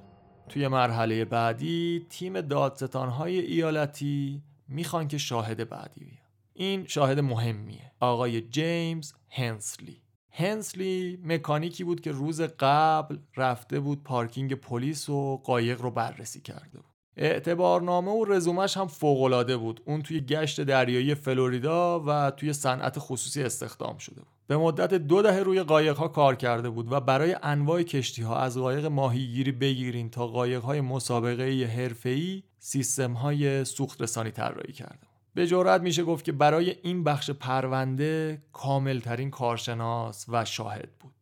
[0.50, 6.18] توی مرحله بعدی تیم دادستانهای ایالتی می‌خوان که شاهد بعدی بیان.
[6.54, 7.92] این شاهد مهمیه.
[8.00, 10.02] آقای جیمز هنسلی.
[10.32, 16.78] هنسلی مکانیکی بود که روز قبل رفته بود پارکینگ پلیس و قایق رو بررسی کرده
[16.78, 16.91] بود.
[17.22, 19.82] اعتبارنامه و رزومش هم فوقالعاده بود.
[19.86, 24.28] اون توی گشت دریایی فلوریدا و توی صنعت خصوصی استخدام شده بود.
[24.48, 28.40] به مدت دو دهه روی قایق ها کار کرده بود و برای انواع کشتی ها
[28.40, 35.08] از قایق ماهیگیری بگیرین تا قایق های مسابقه حرفه‌ای سیستم های سوخت رسانی طراحی کرده
[35.34, 41.14] به جرات میشه گفت که برای این بخش پرونده کاملترین کارشناس و شاهد بود.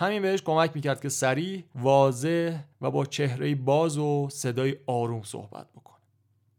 [0.00, 5.66] همین بهش کمک می‌کرد که سریع، واضح و با چهره باز و صدای آروم صحبت
[5.76, 5.98] بکنه.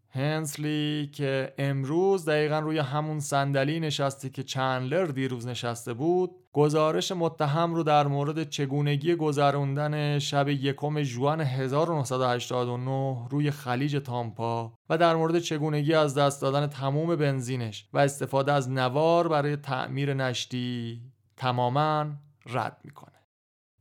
[0.10, 7.76] هنسلی که امروز دقیقا روی همون صندلی نشسته که چندلر دیروز نشسته بود گزارش متهم
[7.76, 15.40] رو در مورد چگونگی گذراندن شب یکم جوان 1989 روی خلیج تامپا و در مورد
[15.40, 21.02] چگونگی از دست دادن تموم بنزینش و استفاده از نوار برای تعمیر نشتی
[21.38, 22.06] تماما
[22.46, 23.19] رد می‌کنه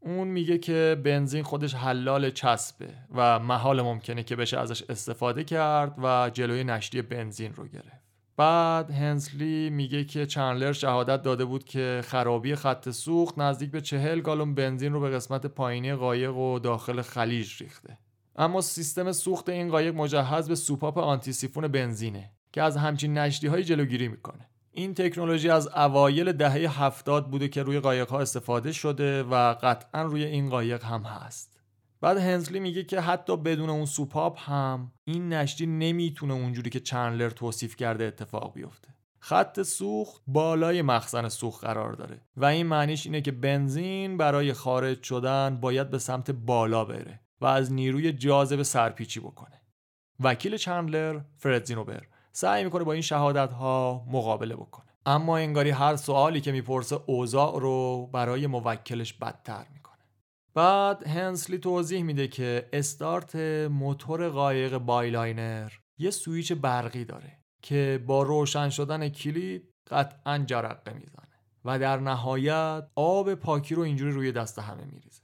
[0.01, 5.95] اون میگه که بنزین خودش حلال چسبه و محال ممکنه که بشه ازش استفاده کرد
[6.03, 8.09] و جلوی نشتی بنزین رو گرفت.
[8.37, 14.21] بعد هنسلی میگه که چندلر شهادت داده بود که خرابی خط سوخت نزدیک به چهل
[14.21, 17.99] گالون بنزین رو به قسمت پایینی قایق و داخل خلیج ریخته.
[18.37, 23.65] اما سیستم سوخت این قایق مجهز به سوپاپ anti-siphon بنزینه که از همچین نشتی های
[23.65, 24.48] جلوگیری می‌کنه.
[24.79, 30.03] این تکنولوژی از اوایل دهه هفتاد بوده که روی قایق ها استفاده شده و قطعا
[30.03, 31.61] روی این قایق هم هست.
[32.01, 37.31] بعد هنزلی میگه که حتی بدون اون سوپاپ هم این نشتی نمی‌تونه اونجوری که چندلر
[37.31, 38.89] توصیف کرده اتفاق بیفته.
[39.19, 45.03] خط سوخت بالای مخزن سوخت قرار داره و این معنیش اینه که بنزین برای خارج
[45.03, 49.61] شدن باید به سمت بالا بره و از نیروی جاذبه سرپیچی بکنه.
[50.21, 52.03] وکیل چندلر فرد زینوبر
[52.41, 54.87] سعی می‌کنه با این شهادت ها مقابله بکنه.
[55.07, 59.99] اما انگاری هر سوالی که می‌پرسه اوضاع رو برای موکلش بدتر می‌کنه.
[60.55, 63.37] بعد هنسلی توضیح میده که استارت
[63.71, 71.39] موتور قایق Bayliner یه سویچ برقی داره که با روشن شدن کلید قطعا جرقه می‌زنه
[71.65, 75.23] و در نهایت آب پاکی رو اینجوری روی دست همه میریزه.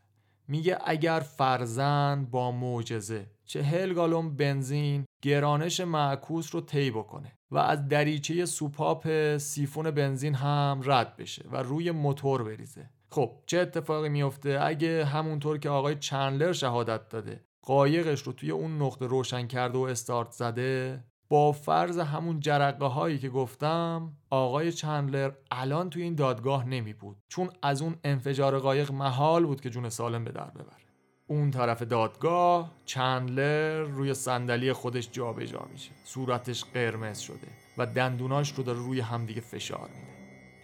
[0.49, 7.89] میگه اگر فرضا با معجزه چهل گالون بنزین گرانش معکوس رو طی بکنه و از
[7.89, 12.91] دریچه سوپاپ سیفون بنزین هم رد بشه و روی موتور بریزه.
[13.11, 18.83] خب چه اتفاقی میفته؟ اگه همونطور که آقای چندلر شهادت داده قایقش رو توی اون
[18.83, 25.33] نقطه روشن کرده و استارت زده با فرض همون جرقه هایی که گفتم آقای چندلر
[25.51, 29.89] الان توی این دادگاه نمی بود چون از اون انفجار قایق محال بود که جون
[29.89, 30.84] سالم به در ببره.
[31.27, 35.91] اون طرف دادگاه چندلر روی صندلی خودش جابجا جا میشه.
[36.05, 40.15] صورتش قرمز شده و دندوناش رو داره روی همدیگه فشار میده.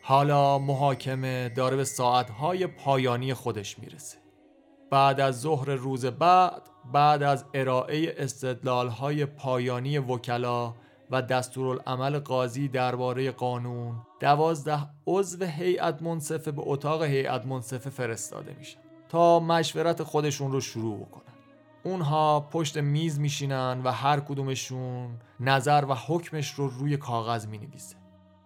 [0.02, 4.18] حالا محاکمه داره به ساعتهای پایانی خودش می‌رسه.
[4.90, 10.74] بعد از ظهر روز بعد بعد از ارائه استدلالهای پایانی وکلا
[11.10, 18.79] و دستورالعمل قاضی درباره قانون دوازده عضو هیئت منصفه به اتاق هیئت منصفه فرستاده میشن
[19.10, 21.34] تا مشورت خودشون رو شروع بکنن.
[21.82, 27.96] اونها پشت میز میشینن و هر کدومشون نظر و حکمش رو روی کاغذ می‌نویسه.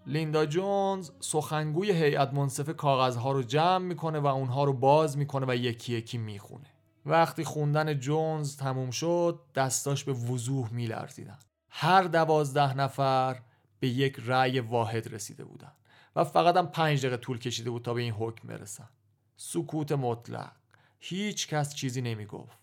[0.07, 5.55] لیندا جونز سخنگوی هیئت منصفه کاغذها رو جمع می‌کنه و اونها رو باز می‌کنه و
[5.55, 6.71] یکی یکی می‌خونه.
[7.07, 11.39] وقتی خوندن جونز تموم شد دستاش به وضوح میلرزیدن.
[11.71, 13.41] هر دوازده نفر
[13.81, 15.73] به یک رأی واحد رسیده بودن
[16.17, 18.89] و فقط هم پنج دقیقه طول کشیده بود تا به این حکم برسن.
[19.37, 20.53] سکوت مطلق.
[21.01, 22.59] هیچ کس چیزی نمی گفت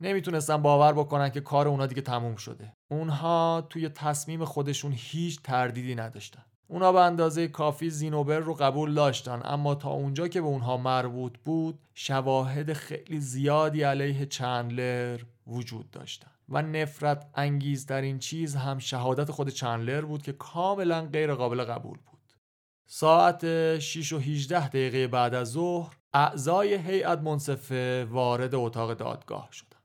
[0.00, 2.72] نمی‌تونستن باور بکنن که کار اونا دیگه تموم شده.
[2.90, 6.42] اونها توی تصمیم خودشون هیچ تردیدی نداشتن.
[6.68, 11.38] اونا به اندازه کافی زینوبر رو قبول داشتن اما تا اونجا که به اونها مربوط
[11.44, 16.30] بود شواهد خیلی زیادی علیه چندلر وجود داشتن.
[16.48, 22.20] و نفرت انگیزترین چیز هم شهادت خود چندلر بود که کاملا غیر قابل قبول بود.
[22.86, 29.82] ساعت 6 و 18 دقیقه بعد از ظهر اعضای هیئت منصفه وارد اتاق دادگاه شدند.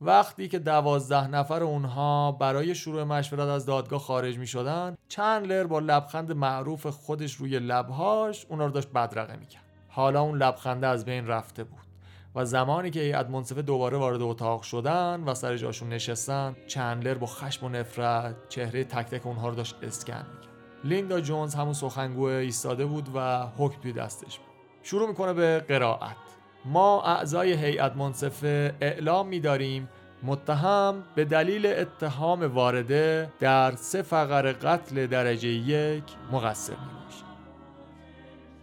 [0.00, 5.78] وقتی که دوازده نفر اونها برای شروع مشورت از دادگاه خارج می شدن چندلر با
[5.78, 9.62] لبخند معروف خودش روی لبهاش اونا رو داشت بدرقه می‌کرد.
[9.88, 11.86] حالا اون لبخنده از بین رفته بود
[12.34, 17.26] و زمانی که هیئت منصفه دوباره وارد اتاق شدن و سر جاشون نشستن چندلر با
[17.26, 20.52] خشم و نفرت چهره تک تک اونها رو داشت اسکن می‌کرد.
[20.84, 24.55] لیندا جونز همون سخنگو ایستاده بود و حکم توی دستش بود.
[24.86, 26.16] شروع می‌کنه به قرائت.
[26.64, 29.88] ما اعضای هیئت منصفه اعلام می‌داریم
[30.22, 36.96] متهم به دلیل اتهام وارده در سه فقر قتل درجه یک مقصر می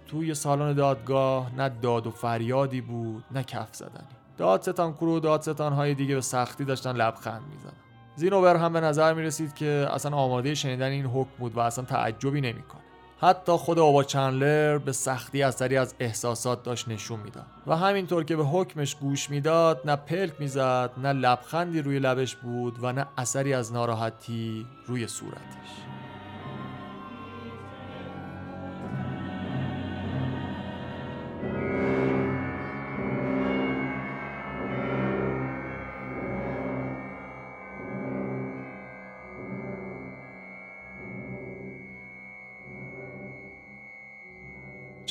[0.07, 4.07] توی سالن دادگاه نه داد و فریادی بود نه کف زدنی.
[4.37, 7.73] دادستان کرو دادستان های دیگه به سختی داشتن لبخند می‌زدن.
[8.15, 11.85] زینوبر هم به نظر می رسید که اصلا آماده شنیدن این حکم بود و اصلا
[11.85, 12.82] تعجبی نمی‌کنه.
[13.23, 17.45] حتی خود آبا چندلر به سختی اثری از احساسات داشت نشون می‌داد.
[17.67, 22.75] و همینطور که به حکمش گوش می‌داد نه پلک می‌زد نه لبخندی روی لبش بود
[22.81, 25.69] و نه اثری از ناراحتی روی صورتش.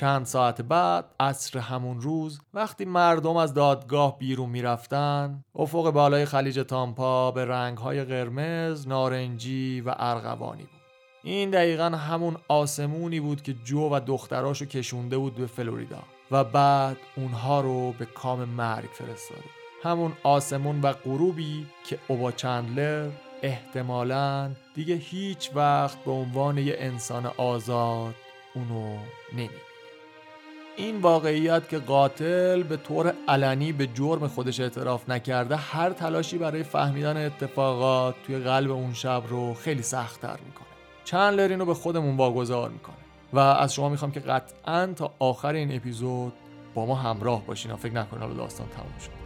[0.03, 6.61] چند ساعت بعد عصر همون روز وقتی مردم از دادگاه بیرون می‌رفتن افق بالای خلیج
[6.61, 10.81] تامپا به رنگهای قرمز، نارنجی و ارغوانی بود.
[11.23, 16.97] این دقیقا همون آسمونی بود که جو و دختراشو کشونده بود به فلوریدا و بعد
[17.17, 19.45] اونها رو به کام مرگ فرستاده.
[19.83, 23.11] همون آسمون و غروبی که اوبا چندلر
[23.43, 28.15] احتمالا دیگه هیچ وقت به عنوان یه انسان آزاد
[28.55, 28.97] اونو
[29.33, 29.72] نمید
[30.77, 36.63] این واقعیت که قاتل به طور علنی به جرم خودش اعتراف نکرده هر تلاشی برای
[36.63, 40.67] فهمیدن اتفاقات توی قلب اون شب رو خیلی سختتر می‌کنه.
[41.05, 42.97] چند لرین رو به خودمون واگذار می‌کنه.
[43.33, 46.33] و از شما می‌خوام که قطعا تا آخر این اپیزود
[46.75, 47.73] با ما همراه باشین.
[47.73, 49.22] و فکر نکنین حالا داستان تموم شد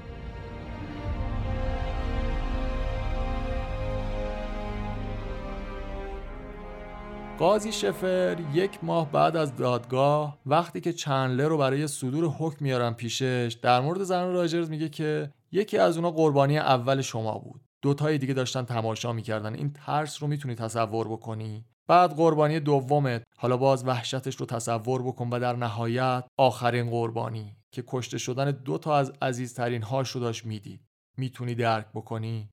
[7.39, 12.93] قاضی شفر یک ماه بعد از دادگاه وقتی که چندلر رو برای صدور حکم میارن
[12.93, 17.61] پیشش در مورد زن راجرز میگه که یکی از اونا قربانی اول شما بود.
[17.83, 19.55] دوتای دیگه داشتن تماشا می‌کردن.
[19.55, 21.65] این ترس رو می‌تونی تصور بکنی.
[21.89, 23.23] بعد قربانی دومت.
[23.39, 28.79] حالا باز وحشتش رو تصور بکن و در نهایت آخرین قربانی که کشته شدن دو
[28.79, 30.81] تا از عزیزترین هاش رو داشت می‌دید.
[31.17, 32.49] می‌تونی درک بکنی؟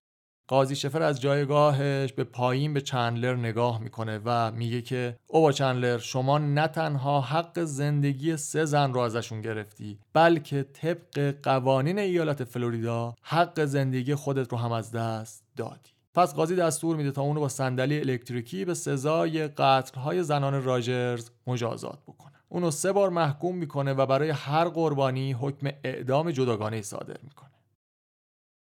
[0.48, 5.98] قاضی شفر از جایگاهش به پایین به چندلر نگاه می‌کنه و میگه که اوبا چندلر
[5.98, 13.14] شما نه تنها حق زندگی سه زن رو ازشون گرفتی بلکه طبق قوانین ایالت فلوریدا
[13.22, 15.90] حق زندگی خودت رو هم از دست دادی.
[16.14, 21.98] پس قاضی دستور میده تا اونو با صندلی الکتریکی به سزای قتلهای زنان راجرز مجازات
[22.02, 22.32] بکنه.
[22.48, 27.50] اونو سه بار محکوم می‌کنه و برای هر قربانی حکم اعدام جداگانه صادر می‌کنه.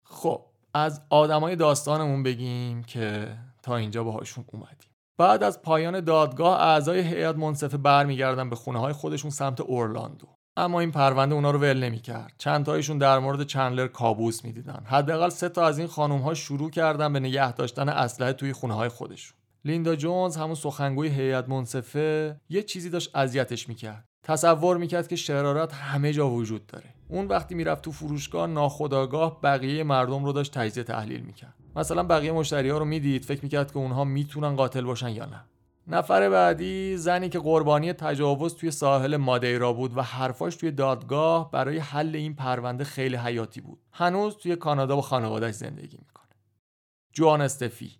[0.04, 4.90] خب از آدمای داستانمون بگیم که تا اینجا باهاشون اومدیم.
[5.18, 10.26] بعد از پایان دادگاه اعضای هیئت منصفه برمیگردن به خونه های خودشون سمت اورلاندو.
[10.56, 12.32] اما این پرونده اونا رو ول نمی‌کرد.
[12.38, 14.82] چند تایشون در مورد چندلر کابوس می‌دیدن.
[14.84, 18.74] حداقل سه تا از این خانم ها شروع کردن به نگه داشتن اسلحه توی خونه
[18.74, 19.38] های خودشون.
[19.64, 24.04] لیندا جونز همون سخنگوی هیئت منصفه یه چیزی داشت اذیتش می‌کرد.
[24.22, 26.94] تصور می‌کرد که شرارت همه جا وجود داره.
[27.08, 31.54] اون وقتی می‌رفت تو فروشگاه ناخداگاه بقیه مردم رو داشت تجزیه تحلیل می‌کرد.
[31.76, 35.44] مثلا بقیه مشتری ها رو می‌دید فکر می‌کرد که اونها می‌تونن قاتل باشن یا نه.
[35.86, 41.78] نفر بعدی زنی که قربانی تجاوز توی ساحل مادیرا بود و حرفاش توی دادگاه برای
[41.78, 43.78] حل این پرونده خیلی حیاتی بود.
[43.92, 46.30] هنوز توی کانادا با خانوادهش زندگی می‌کنه.
[47.12, 47.90] جوان استفی.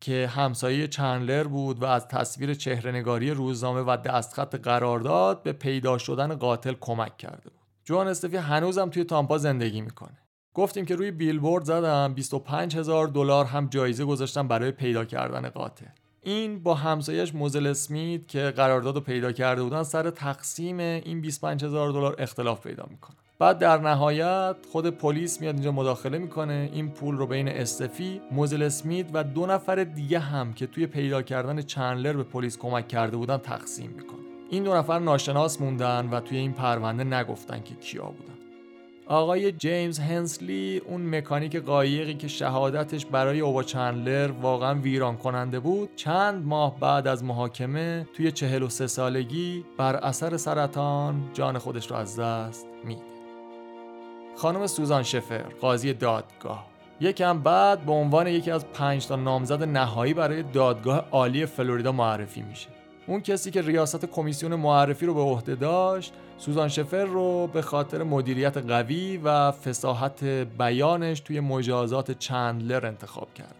[0.00, 6.34] که همسایه چندلر بود و از تصویر چهرهنگاری روزنامه و دستخط قرارداد به پیدا شدن
[6.34, 7.66] قاتل کمک کرده بود.
[7.84, 10.18] جوان استفی هنوزم توی تامپا زندگی می‌کنه.
[10.54, 15.86] گفتیم که روی بیلبورد زدم 25 هزار دلار هم جایزه گذاشتم برای پیدا کردن قاتل.
[16.22, 21.64] این با همسایش موزل اسمیت که قرارداد رو پیدا کرده بودن سر تقسیم این 25
[21.64, 23.16] هزار دلار اختلاف پیدا می‌کنه.
[23.38, 26.70] بعد در نهایت خود پلیس میاد اینجا مداخله می‌کنه.
[26.72, 31.22] این پول رو بین استفی موزل اسمیت و دو نفر دیگه هم که توی پیدا
[31.22, 34.18] کردن چندلر به پلیس کمک کرده بودن تقسیم می‌کنه.
[34.50, 38.32] این دو نفر ناشناس موندن و توی این پرونده نگفتن که کیا بودن.
[39.06, 45.88] آقای جیمز هنسلی اون مکانیک قایقی که شهادتش برای اوبا چندلر واقعا ویران کننده بود
[45.96, 52.20] چند ماه بعد از محاکمه توی 43 سالگی بر اثر سرطان جان خودش رو از
[52.20, 53.15] دست میده.
[54.36, 56.66] خانم سوزان شفر قاضی دادگاه.
[57.00, 62.42] یکم بعد به عنوان یکی از پنج تا نامزد نهایی برای دادگاه عالی فلوریدا معرفی
[62.42, 62.68] میشه.
[63.06, 68.02] اون کسی که ریاست کمیسیون معرفی رو به عهده داشت سوزان شفر رو به خاطر
[68.02, 70.24] مدیریت قوی و فساحت
[70.58, 73.56] بیانش توی مجازات چندلر انتخاب کرده.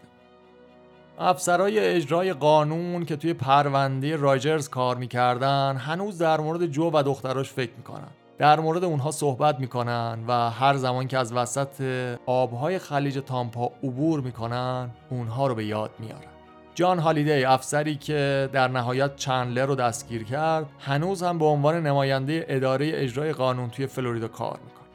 [1.19, 7.49] افسرای اجرای قانون که توی پرونده راجرز کار می‌کردن هنوز در مورد جو و دختراش
[7.49, 8.11] فکر می‌کنن.
[8.37, 11.81] در مورد اونها صحبت می‌کنن و هر زمان که از وسط
[12.25, 16.21] آبهای خلیج تامپا عبور می‌کنن اونها رو به یاد میارن.
[16.75, 22.45] جان هالیدی افسری که در نهایت چندلر رو دستگیر کرد هنوز هم به عنوان نماینده
[22.47, 24.87] اداره اجرای قانون توی فلوریدا کار می‌کنه.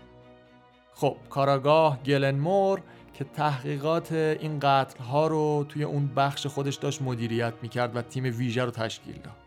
[0.95, 2.81] خب کاراگاه گلن مور
[3.15, 8.25] که تحقیقات این قتل ها رو توی اون بخش خودش داشت مدیریت می‌کرد و تیم
[8.25, 9.42] ویژه رو تشکیل داد.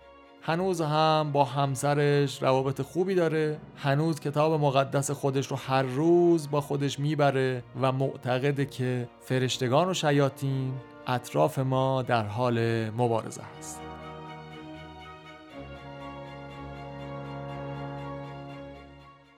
[0.48, 3.58] هنوز هم با همسرش روابط خوبی داره.
[3.76, 9.94] هنوز کتاب مقدس خودش رو هر روز با خودش می‌بره و معتقده که فرشتگان و
[9.94, 10.74] شیاطین
[11.08, 13.82] اطراف ما در حال مبارزه هست.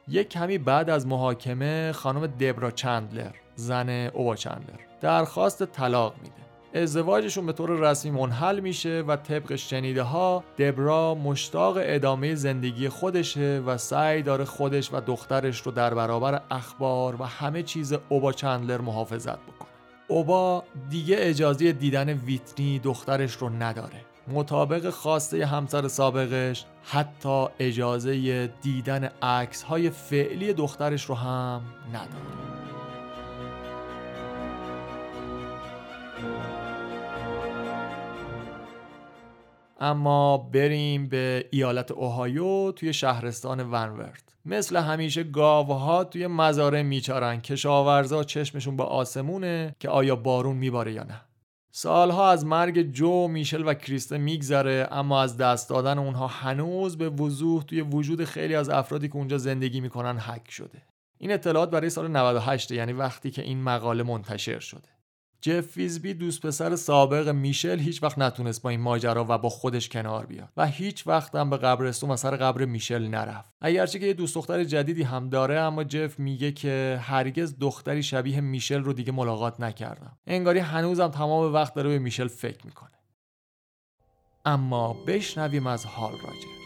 [0.07, 6.46] یک کمی بعد از محاکمه خانم دبرا چندلر زن اوبا چندلر درخواست طلاق میده.
[6.77, 13.63] ازدواجشون به طور رسمی منحل میشه و طبق شنیده ها دبرا مشتاق ادامه زندگی خودشه
[13.65, 18.81] و سعی داره خودش و دخترش رو در برابر اخبار و همه چیز اوبا چندلر
[18.81, 19.67] محافظت بکنه.
[20.07, 24.01] اوبا دیگه اجازه دیدن ویتنی دخترش رو نداره.
[24.27, 32.46] مطابق خواسته همسر سابقش حتی اجازه دیدن عکس های فعلی دخترش رو هم نداره.
[39.79, 44.33] اما بریم به ایالت اوهایو توی شهرستان ونورد.
[44.45, 47.41] مثل همیشه گاوها توی مزارع میچارن.
[47.41, 51.21] کشاورزا چشمشون به آسمونه که آیا بارون میباره یا نه.
[51.71, 57.09] سالها از مرگ جو، میشل و کریسته میگذره اما از دست دادن اونها هنوز به
[57.09, 60.81] وضوح توی وجود خیلی از افرادی که اونجا زندگی می‌کنن حک شده.
[61.17, 64.96] این اطلاعات برای سال 98 یعنی وقتی که این مقاله منتشر شده.
[65.41, 69.89] جف فیزبی دوست پسر سابق میشل هیچ وقت نتونست با این ماجرا و با خودش
[69.89, 73.53] کنار بیاد و هیچ وقت هم به قبرستون و سر قبر میشل نرفت.
[73.61, 78.41] اگرچه که یه دوست دختر جدیدی هم داره اما جف میگه که هرگز دختری شبیه
[78.41, 80.17] میشل رو دیگه ملاقات نکردم.
[80.27, 82.91] انگاری هنوزم تمام وقت داره به میشل فکر می‌کنه.
[84.45, 86.57] اما بشنویم از هال راجرز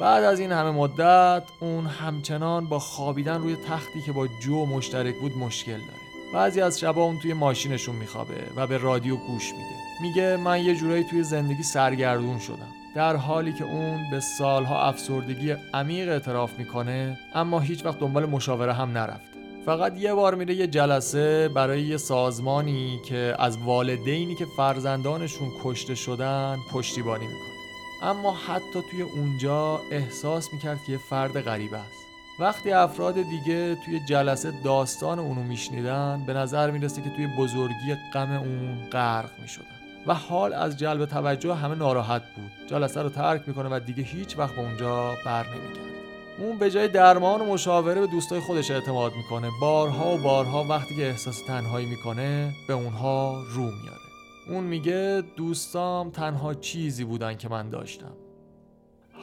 [0.00, 5.14] بعد از این همه مدت اون همچنان با خوابیدن روی تختی که با جو مشترک
[5.20, 6.03] بود مشکل داره.
[6.34, 9.74] بعضی از شبا اون توی ماشینشون میخوابه و به رادیو گوش میده.
[10.02, 12.68] میگه من یه جورایی توی زندگی سرگردون شدم.
[12.94, 18.72] در حالی که اون به سالها افسردگی عمیق اعتراف می‌کنه اما هیچ وقت دنبال مشاوره
[18.72, 19.28] هم نرفته.
[19.66, 25.94] فقط یه بار میره یه جلسه برای یه سازمانی که از والدینی که فرزندانشون کشته
[25.94, 27.54] شدن پشتیبانی می‌کنه.
[28.02, 32.03] اما حتی توی اونجا احساس می‌کرد که یه فرد غریب است.
[32.40, 38.32] وقتی افراد دیگه توی جلسه داستان اونو میشنیدن به نظر می‌رسه که توی بزرگی غم
[38.32, 39.64] اون غرق می‌شدن.
[40.06, 42.68] و حال از جلب توجه همه ناراحت بود.
[42.70, 45.94] جلسه رو ترک می‌کنه و دیگه هیچ وقت به اونجا بر نمیگرد
[46.38, 49.50] اون به جای درمان و مشاوره به دوستای خودش اعتماد می‌کنه.
[49.60, 54.04] بارها و بارها وقتی که احساس تنهایی می‌کنه به اونها رو میاره.
[54.48, 58.12] اون میگه دوستام تنها چیزی بودن که من داشتم.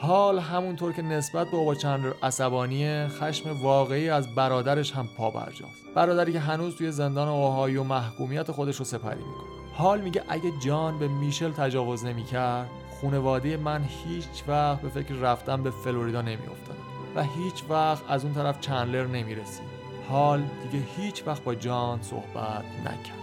[0.02, 5.84] حال همونطور که نسبت به بابا چندر عصبانی خشم واقعی از برادرش هم پا برجاست
[5.94, 9.74] برادری که هنوز توی زندان اوهایو محکومیت خودش رو سپری می‌کنه.
[9.74, 15.62] حال میگه اگه جان به میشل تجاوز نمی‌کرد خونواده من هیچ وقت به فکر رفتن
[15.62, 16.80] به فلوریدا نمیافتادن
[17.16, 19.66] و هیچ وقت از اون طرف چندلر نمی‌رسید.
[20.08, 20.42] حال
[20.72, 23.21] دیگه هیچ وقت با جان صحبت نکرد.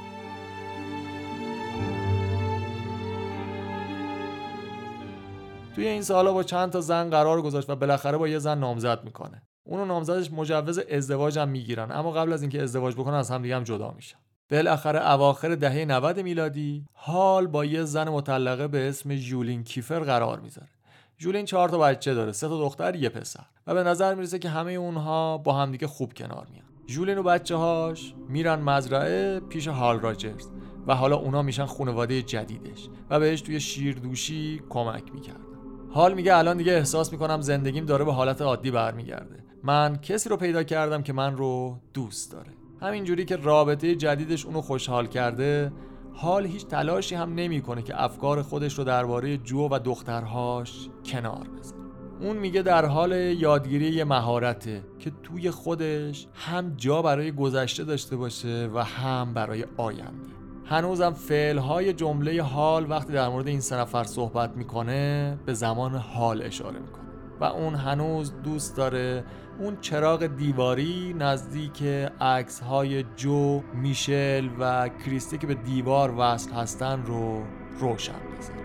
[5.80, 9.03] توی این سالا با چند تا زن قرار گذاشت و بالاخره با یه زن نامزد
[9.03, 9.41] می‌کنه.
[9.63, 11.91] اونو نامزدش مجوز ازدواج هم می‌گیرن.
[11.91, 14.17] اما قبل از اینکه ازدواج بکنن از هم دیگه هم جدا میشن.
[14.51, 20.39] بالاخره اواخر دهه 90 میلادی حال با یه زن مطلقه به اسم جولین کیفر قرار
[20.39, 20.69] می‌ذاره.
[21.17, 23.43] جولین چهار تا بچه داره سه تا دختر یه پسر.
[23.67, 26.65] و به نظر می‌رسه که همه اونها با همدیگه خوب کنار میان.
[26.86, 30.47] جولین و بچه هاش میرن مزرعه پیش هال راجرز
[30.88, 35.49] و حالا اونا میشن خانواده جدیدش و بهش توی شیردوشی کمک می‌کرد
[35.92, 39.44] حال میگه الان دیگه احساس می‌کنم زندگیم داره به حالت عادی برمیگرده.
[39.64, 42.52] من کسی رو پیدا کردم که من رو دوست داره.
[42.82, 45.72] همینجوری که رابطه جدیدش اونو خوشحال کرده
[46.14, 51.82] حال هیچ تلاشی هم نمی‌کنه که افکار خودش رو درباره جو و دخترهاش کنار بذاره.
[52.22, 58.16] اون میگه در حال یادگیری یه مهارته که توی خودش هم جا برای گذشته داشته
[58.16, 60.39] باشه و هم برای آینده.
[60.70, 61.15] هنوزم
[61.59, 66.80] های جمله حال وقتی در مورد این سه نفر صحبت می‌کنه به زمان حال اشاره
[66.80, 67.03] می‌کنه.
[67.39, 69.24] و اون هنوز دوست داره
[69.59, 71.84] اون چراغ دیواری نزدیک
[72.22, 77.43] عکس های جو، میشل و کریستی که به دیوار وصل هستن رو
[77.80, 78.59] روشن بذاره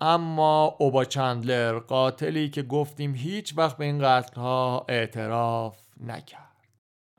[0.00, 6.50] اما اوبا چندلر قاتلی که گفتیم هیچ وقت به این قتل ها اعتراف نکرد.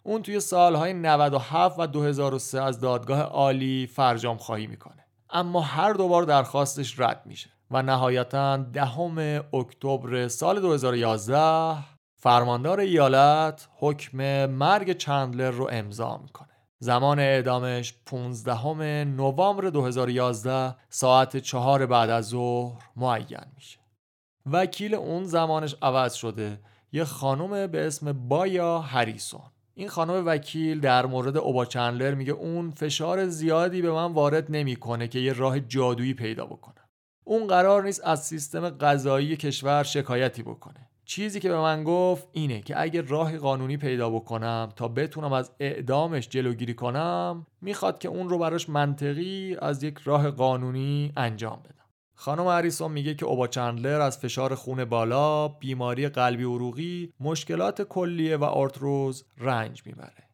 [0.03, 5.05] اون توی سالهای 97 و 2003 از دادگاه عالی فرجام خواهی می‌کنه.
[5.29, 11.83] اما هر دوبار درخواستش رد میشه و نهایتا دهم اکتبر سال 2011
[12.15, 16.50] فرماندار ایالت حکم مرگ چندلر رو امضا می‌کنه.
[16.83, 23.79] زمان اعدامش 15 نوامبر 2011 ساعت چهار بعد از ظهر معین میشه.
[24.51, 26.59] وکیل اون زمانش عوض شده.
[26.91, 29.41] یه خانم به اسم بایا هریسون.
[29.73, 35.07] این خانم وکیل در مورد اوبا چندلر میگه اون فشار زیادی به من وارد نمی‌کنه
[35.07, 36.85] که یه راه جادویی پیدا بکنم.
[37.23, 40.90] اون قرار نیست از سیستم قضایی کشور شکایتی بکنه.
[41.11, 45.51] چیزی که به من گفت اینه که اگه راه قانونی پیدا بکنم تا بتونم از
[45.59, 51.85] اعدامش جلوگیری کنم می‌خواد که اون رو براش منطقی از یک راه قانونی انجام بدم
[52.15, 58.37] خانم هریسون میگه که اوبا چندلر از فشار خون بالا، بیماری قلبی عروقی، مشکلات کلیه
[58.37, 60.29] و آرتروز رنج می‌بره.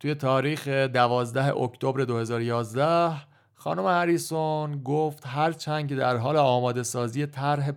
[0.00, 7.70] توی تاریخ 12 اکتبر 2011 خانم هریسون گفت هرچند که در حال آماده سازی طرح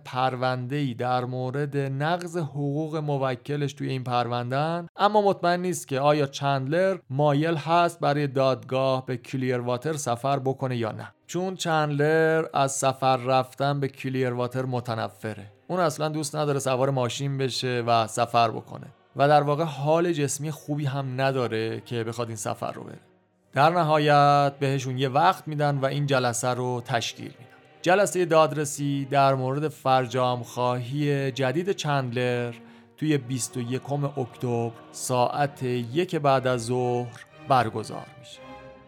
[0.70, 6.98] ای در مورد نقض حقوق موکلش توی این پروندن اما مطمئن نیست که آیا چندلر
[7.10, 11.12] مایل هست برای دادگاه به کلیر واتر سفر بکنه یا نه.
[11.26, 15.52] چون چندلر از سفر رفتن به کلیر واتر متنفره.
[15.68, 18.86] اون اصلا دوست نداره سوار ماشین بشه و سفر بکنه.
[19.16, 23.09] و در واقع حال جسمی خوبی هم نداره که بخواد این سفر رو بره.
[23.54, 27.50] در نهایت بهشون یه وقت میدن و این جلسه رو تشکیل میدن.
[27.82, 32.54] جلسه دادرسی در مورد فرجام خواهی جدید چندلر
[32.96, 38.40] توی 21 اکتبر ساعت یک بعد از ظهر برگزار میشه.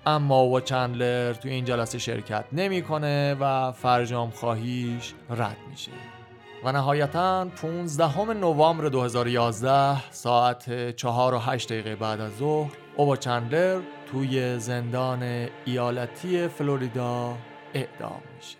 [0.06, 5.92] اما اوبا چندلر توی این جلسه شرکت نمی‌کنه و فرجام خواهیش رد میشه.
[6.64, 13.80] و نهایتا 15 نوامبر 2011 ساعت 4 و 8 دقیقه بعد از ظهر اوبا چندلر
[14.12, 17.36] توی زندان ایالتی فلوریدا
[17.74, 18.56] اعدام میشه.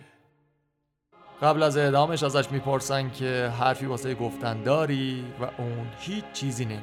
[1.42, 6.82] قبل از اعدامش ازش می‌پرسن که حرفی واسه گفتن داری و اون هیچ چیزی نمیگه.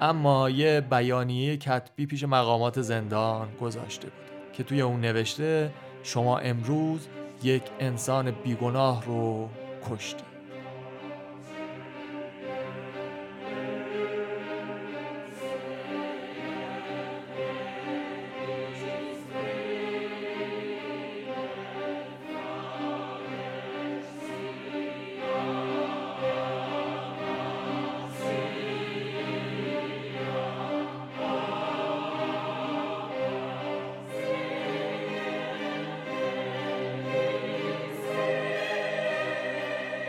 [0.00, 5.70] اما یه بیانیه کتبی پیش مقامات زندان گذاشته بود که توی اون نوشته
[6.02, 7.08] شما امروز
[7.42, 9.48] یک انسان بیگناه رو
[9.90, 10.33] کشتی.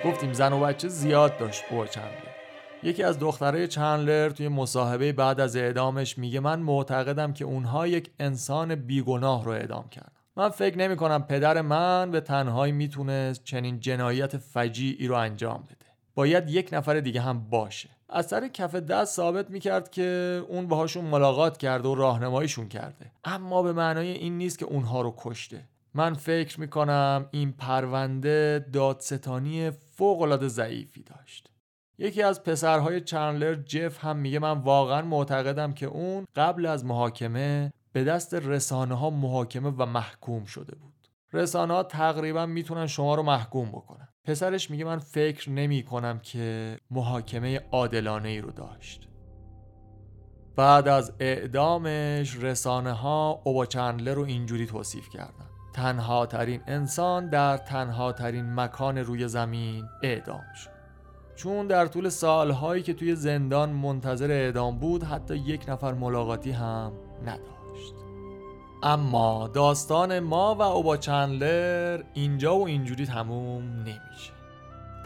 [0.06, 2.36] گفتیم زن و بچه زیاد داشت با چندلر
[2.84, 8.10] یکی از دخترای چندلر توی مصاحبه بعد از اعدامش میگه من معتقدم که اونها یک
[8.20, 10.12] انسان بیگناه رو اعدام کردن.
[10.36, 15.86] من فکر نمی کنم پدر من به تنهایی می‌تونست چنین جنایت فجیعی رو انجام بده.
[16.16, 17.90] باید یک نفر دیگه هم باشه.
[18.10, 23.12] از سر کف دست ثابت می‌کرد که اون باهاشون ملاقات کرده و راهنماییشون کرده.
[23.24, 25.62] اما به معنای این نیست که اونها رو کشته.
[25.98, 31.52] من فکر می‌کنم این پرونده دادستانی فوقالعاده ضعیفی داشت.
[31.98, 37.74] یکی از پسرهای چندلر جف هم میگه من واقعا معتقدم که اون قبل از محاکمه
[37.92, 41.08] به دست رسانه ها محاکمه و محکوم شده بود.
[41.34, 44.08] رسانه ها تقریبا می‌تونن شما رو محکوم بکنن.
[44.24, 49.08] پسرش میگه من فکر نمی کنم که محاکمه عادلانه ای رو داشت.
[50.56, 55.55] بعد از اعدامش رسانه ها اوبا چندلر رو اینجوری توصیف کردن.
[55.76, 60.70] تنها ترین انسان در تنها ترین مکان روی زمین اعدام شد.
[61.36, 66.92] چون در طول سالهایی که توی زندان منتظر اعدام بود حتی یک نفر ملاقاتی هم
[67.26, 67.94] نداشت.
[68.84, 74.34] اما داستان ما و اوبا چندلر اینجا و اینجوری تموم نمیشه.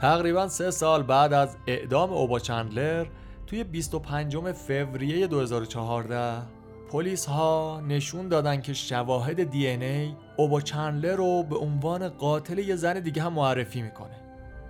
[0.01, 3.05] تقریبا سه سال بعد از اعدام اوبا چندلر
[3.47, 6.58] توی 25 فوریه 2014
[6.89, 12.57] پلیس ها نشون دادن که شواهد دی ان ای اوبا چندلر رو به عنوان قاتل
[12.57, 14.15] یه زن دیگه هم معرفی می‌کنه.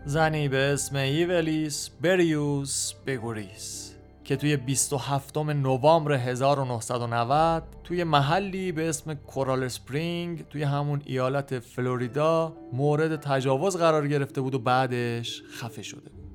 [0.06, 9.14] زنی به اسم ایولیس بریوس بگوریس که توی 27 نوامبر 1990 توی محلی به اسم
[9.14, 16.10] کورال سپرینگ توی همون ایالت فلوریدا مورد تجاوز قرار گرفته بود و بعدش خفه شده
[16.10, 16.30] بود.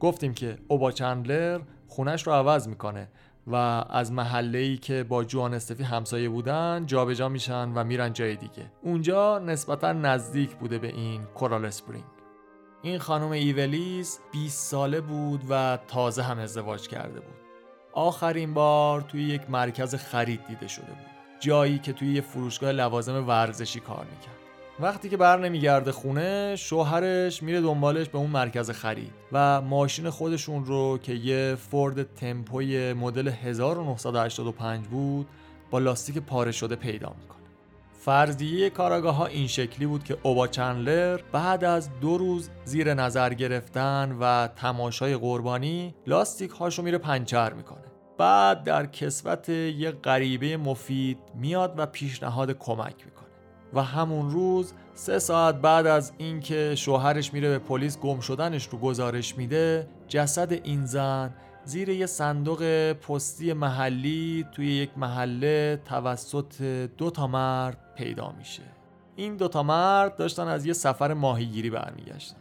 [0.00, 3.08] گفتیم که اوبا چندلر خونش رو عوض می‌کنه
[3.46, 3.54] و
[3.90, 8.72] از محله که با جوان استفی همسایه بودن جابجا جا میشن و میرن جای دیگه.
[8.82, 12.04] اونجا نسبتا نزدیک بوده به این کورال اسپرینگ.
[12.82, 17.34] این خانم ایولیس 20 ساله بود و تازه هم ازدواج کرده بود.
[17.92, 21.06] آخرین بار توی یک مرکز خرید دیده شده بود.
[21.40, 24.39] جایی که توی یه فروشگاه لوازم ورزشی کار می‌کرد.
[24.82, 30.64] وقتی که بر نمیگرده خونه شوهرش میره دنبالش به اون مرکز خرید و ماشین خودشون
[30.64, 35.26] رو که یه فورد تمپوی مدل 1985 بود
[35.70, 37.40] با لاستیک پاره شده پیدا می‌کنه.
[37.92, 43.34] فرضیه کاراگاه ها این شکلی بود که اوبا چندلر بعد از دو روز زیر نظر
[43.34, 47.84] گرفتن و تماشای قربانی لاستیک هاشو میره پنچر می‌کنه.
[48.18, 53.29] بعد در کسوت یه غریبه مفید میاد و پیشنهاد کمک می‌کنه.
[53.74, 58.78] و همون روز سه ساعت بعد از اینکه شوهرش میره به پلیس گم شدنش رو
[58.78, 66.62] گزارش میده جسد این زن زیر یه صندوق پستی محلی توی یک محله توسط
[66.98, 68.62] دو تا مرد پیدا میشه.
[69.16, 72.36] این دو تا مرد داشتن از یه سفر ماهیگیری برمیگشتن.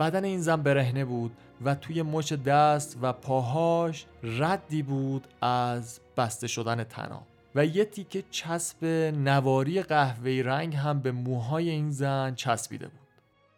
[0.00, 1.32] بدن این زن برهنه بود
[1.64, 7.29] و توی مچ دست و پاهاش ردی بود از بسته شدن تناب.
[7.54, 8.84] و یه تیکه چسب
[9.14, 13.00] نواری قهوه‌ای رنگ هم به موهای این زن چسبیده بود.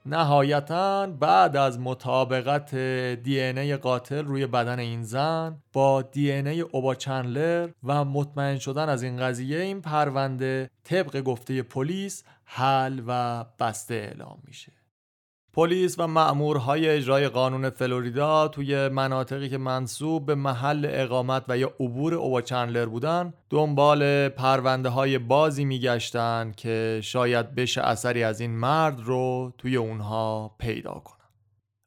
[0.06, 2.74] نهایتا بعد از مطابقت
[3.14, 8.88] دی ای قاتل روی بدن این زن با دی ای اوبا چندلر و مطمئن شدن
[8.88, 14.72] از این قضیه این پرونده طبق گفته پلیس حل و بسته اعلام میشه.
[15.54, 21.72] پلیس و مأمورهای اجرای قانون فلوریدا توی مناطقی که منصوب به محل اقامت و یا
[21.80, 28.50] عبور اوبا چندلر بودن دنبال پرونده های بازی میگشتن که شاید بشه اثری از این
[28.50, 31.28] مرد رو توی اونها پیدا کنن.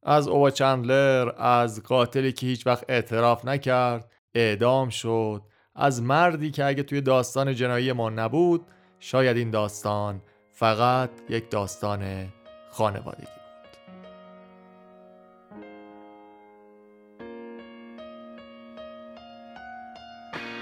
[0.04, 5.42] از اوبا چندلر از قاتلی که هیچ وقت اعتراف نکرد اعدام شد.
[5.76, 8.66] از مردی که اگه توی داستان جنایی ما نبود
[9.00, 12.28] شاید این داستان فقط یک داستان
[12.72, 13.45] خانوادگی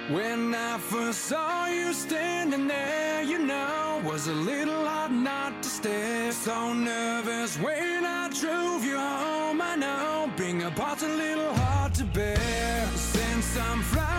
[0.10, 5.70] When I first saw you standing there, you know, was a little hard not to
[5.70, 6.34] stare.
[6.34, 12.04] So nervous when I drove you home, I know, being apart's a little hard to
[12.04, 12.86] bear.
[12.96, 14.13] Send some flowers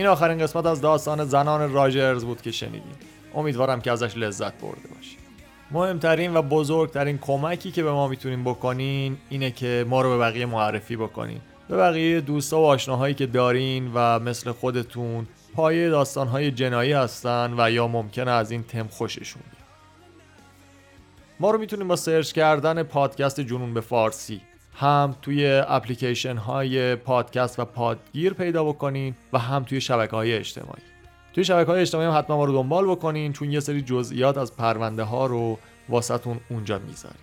[0.00, 2.94] این آخرین قسمت از داستان زنان راجرز بود که شنیدیم.
[3.34, 5.18] امیدوارم که ازش لذت برده باشید
[5.70, 10.46] مهمترین و بزرگترین کمکی که به ما می‌تونین بکنین اینه که ما رو به بقیه
[10.46, 11.40] معرفی بکنین.
[11.68, 17.70] به بقیه دوستا و آشناهایی که دارین و مثل خودتون پایه داستانهای جنایی هستن و
[17.70, 19.66] یا ممکنه از این تم خوششون بیاد.
[21.40, 24.40] ما رو می‌تونیم با سرچ کردن پادکست جنون به فارسی
[24.80, 30.82] هم توی اپلیکیشن های پادکست و پادگیر پیدا بکنین و هم توی شبکه های اجتماعی.
[31.32, 34.56] توی شبکه های اجتماعی هم حتما ما رو دنبال بکنین چون یه سری جزئیات از
[34.56, 35.58] پرونده ها رو
[35.88, 37.20] واسهتون اونجا می‌ذاریم.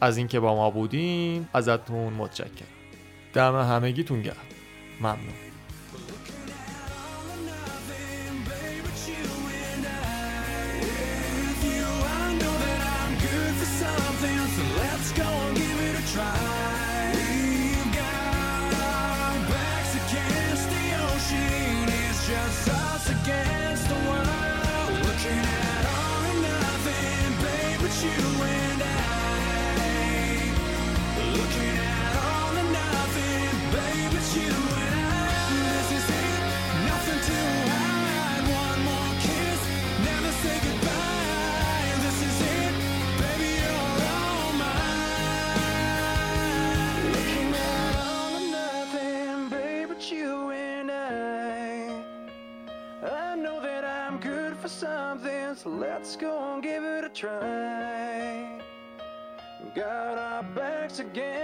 [0.00, 2.68] از اینکه با ما بودین ازتون متشکرم.
[3.34, 4.36] دم همگیتون گرم.
[5.00, 5.52] ممنون.
[16.14, 16.41] So
[61.02, 61.41] again.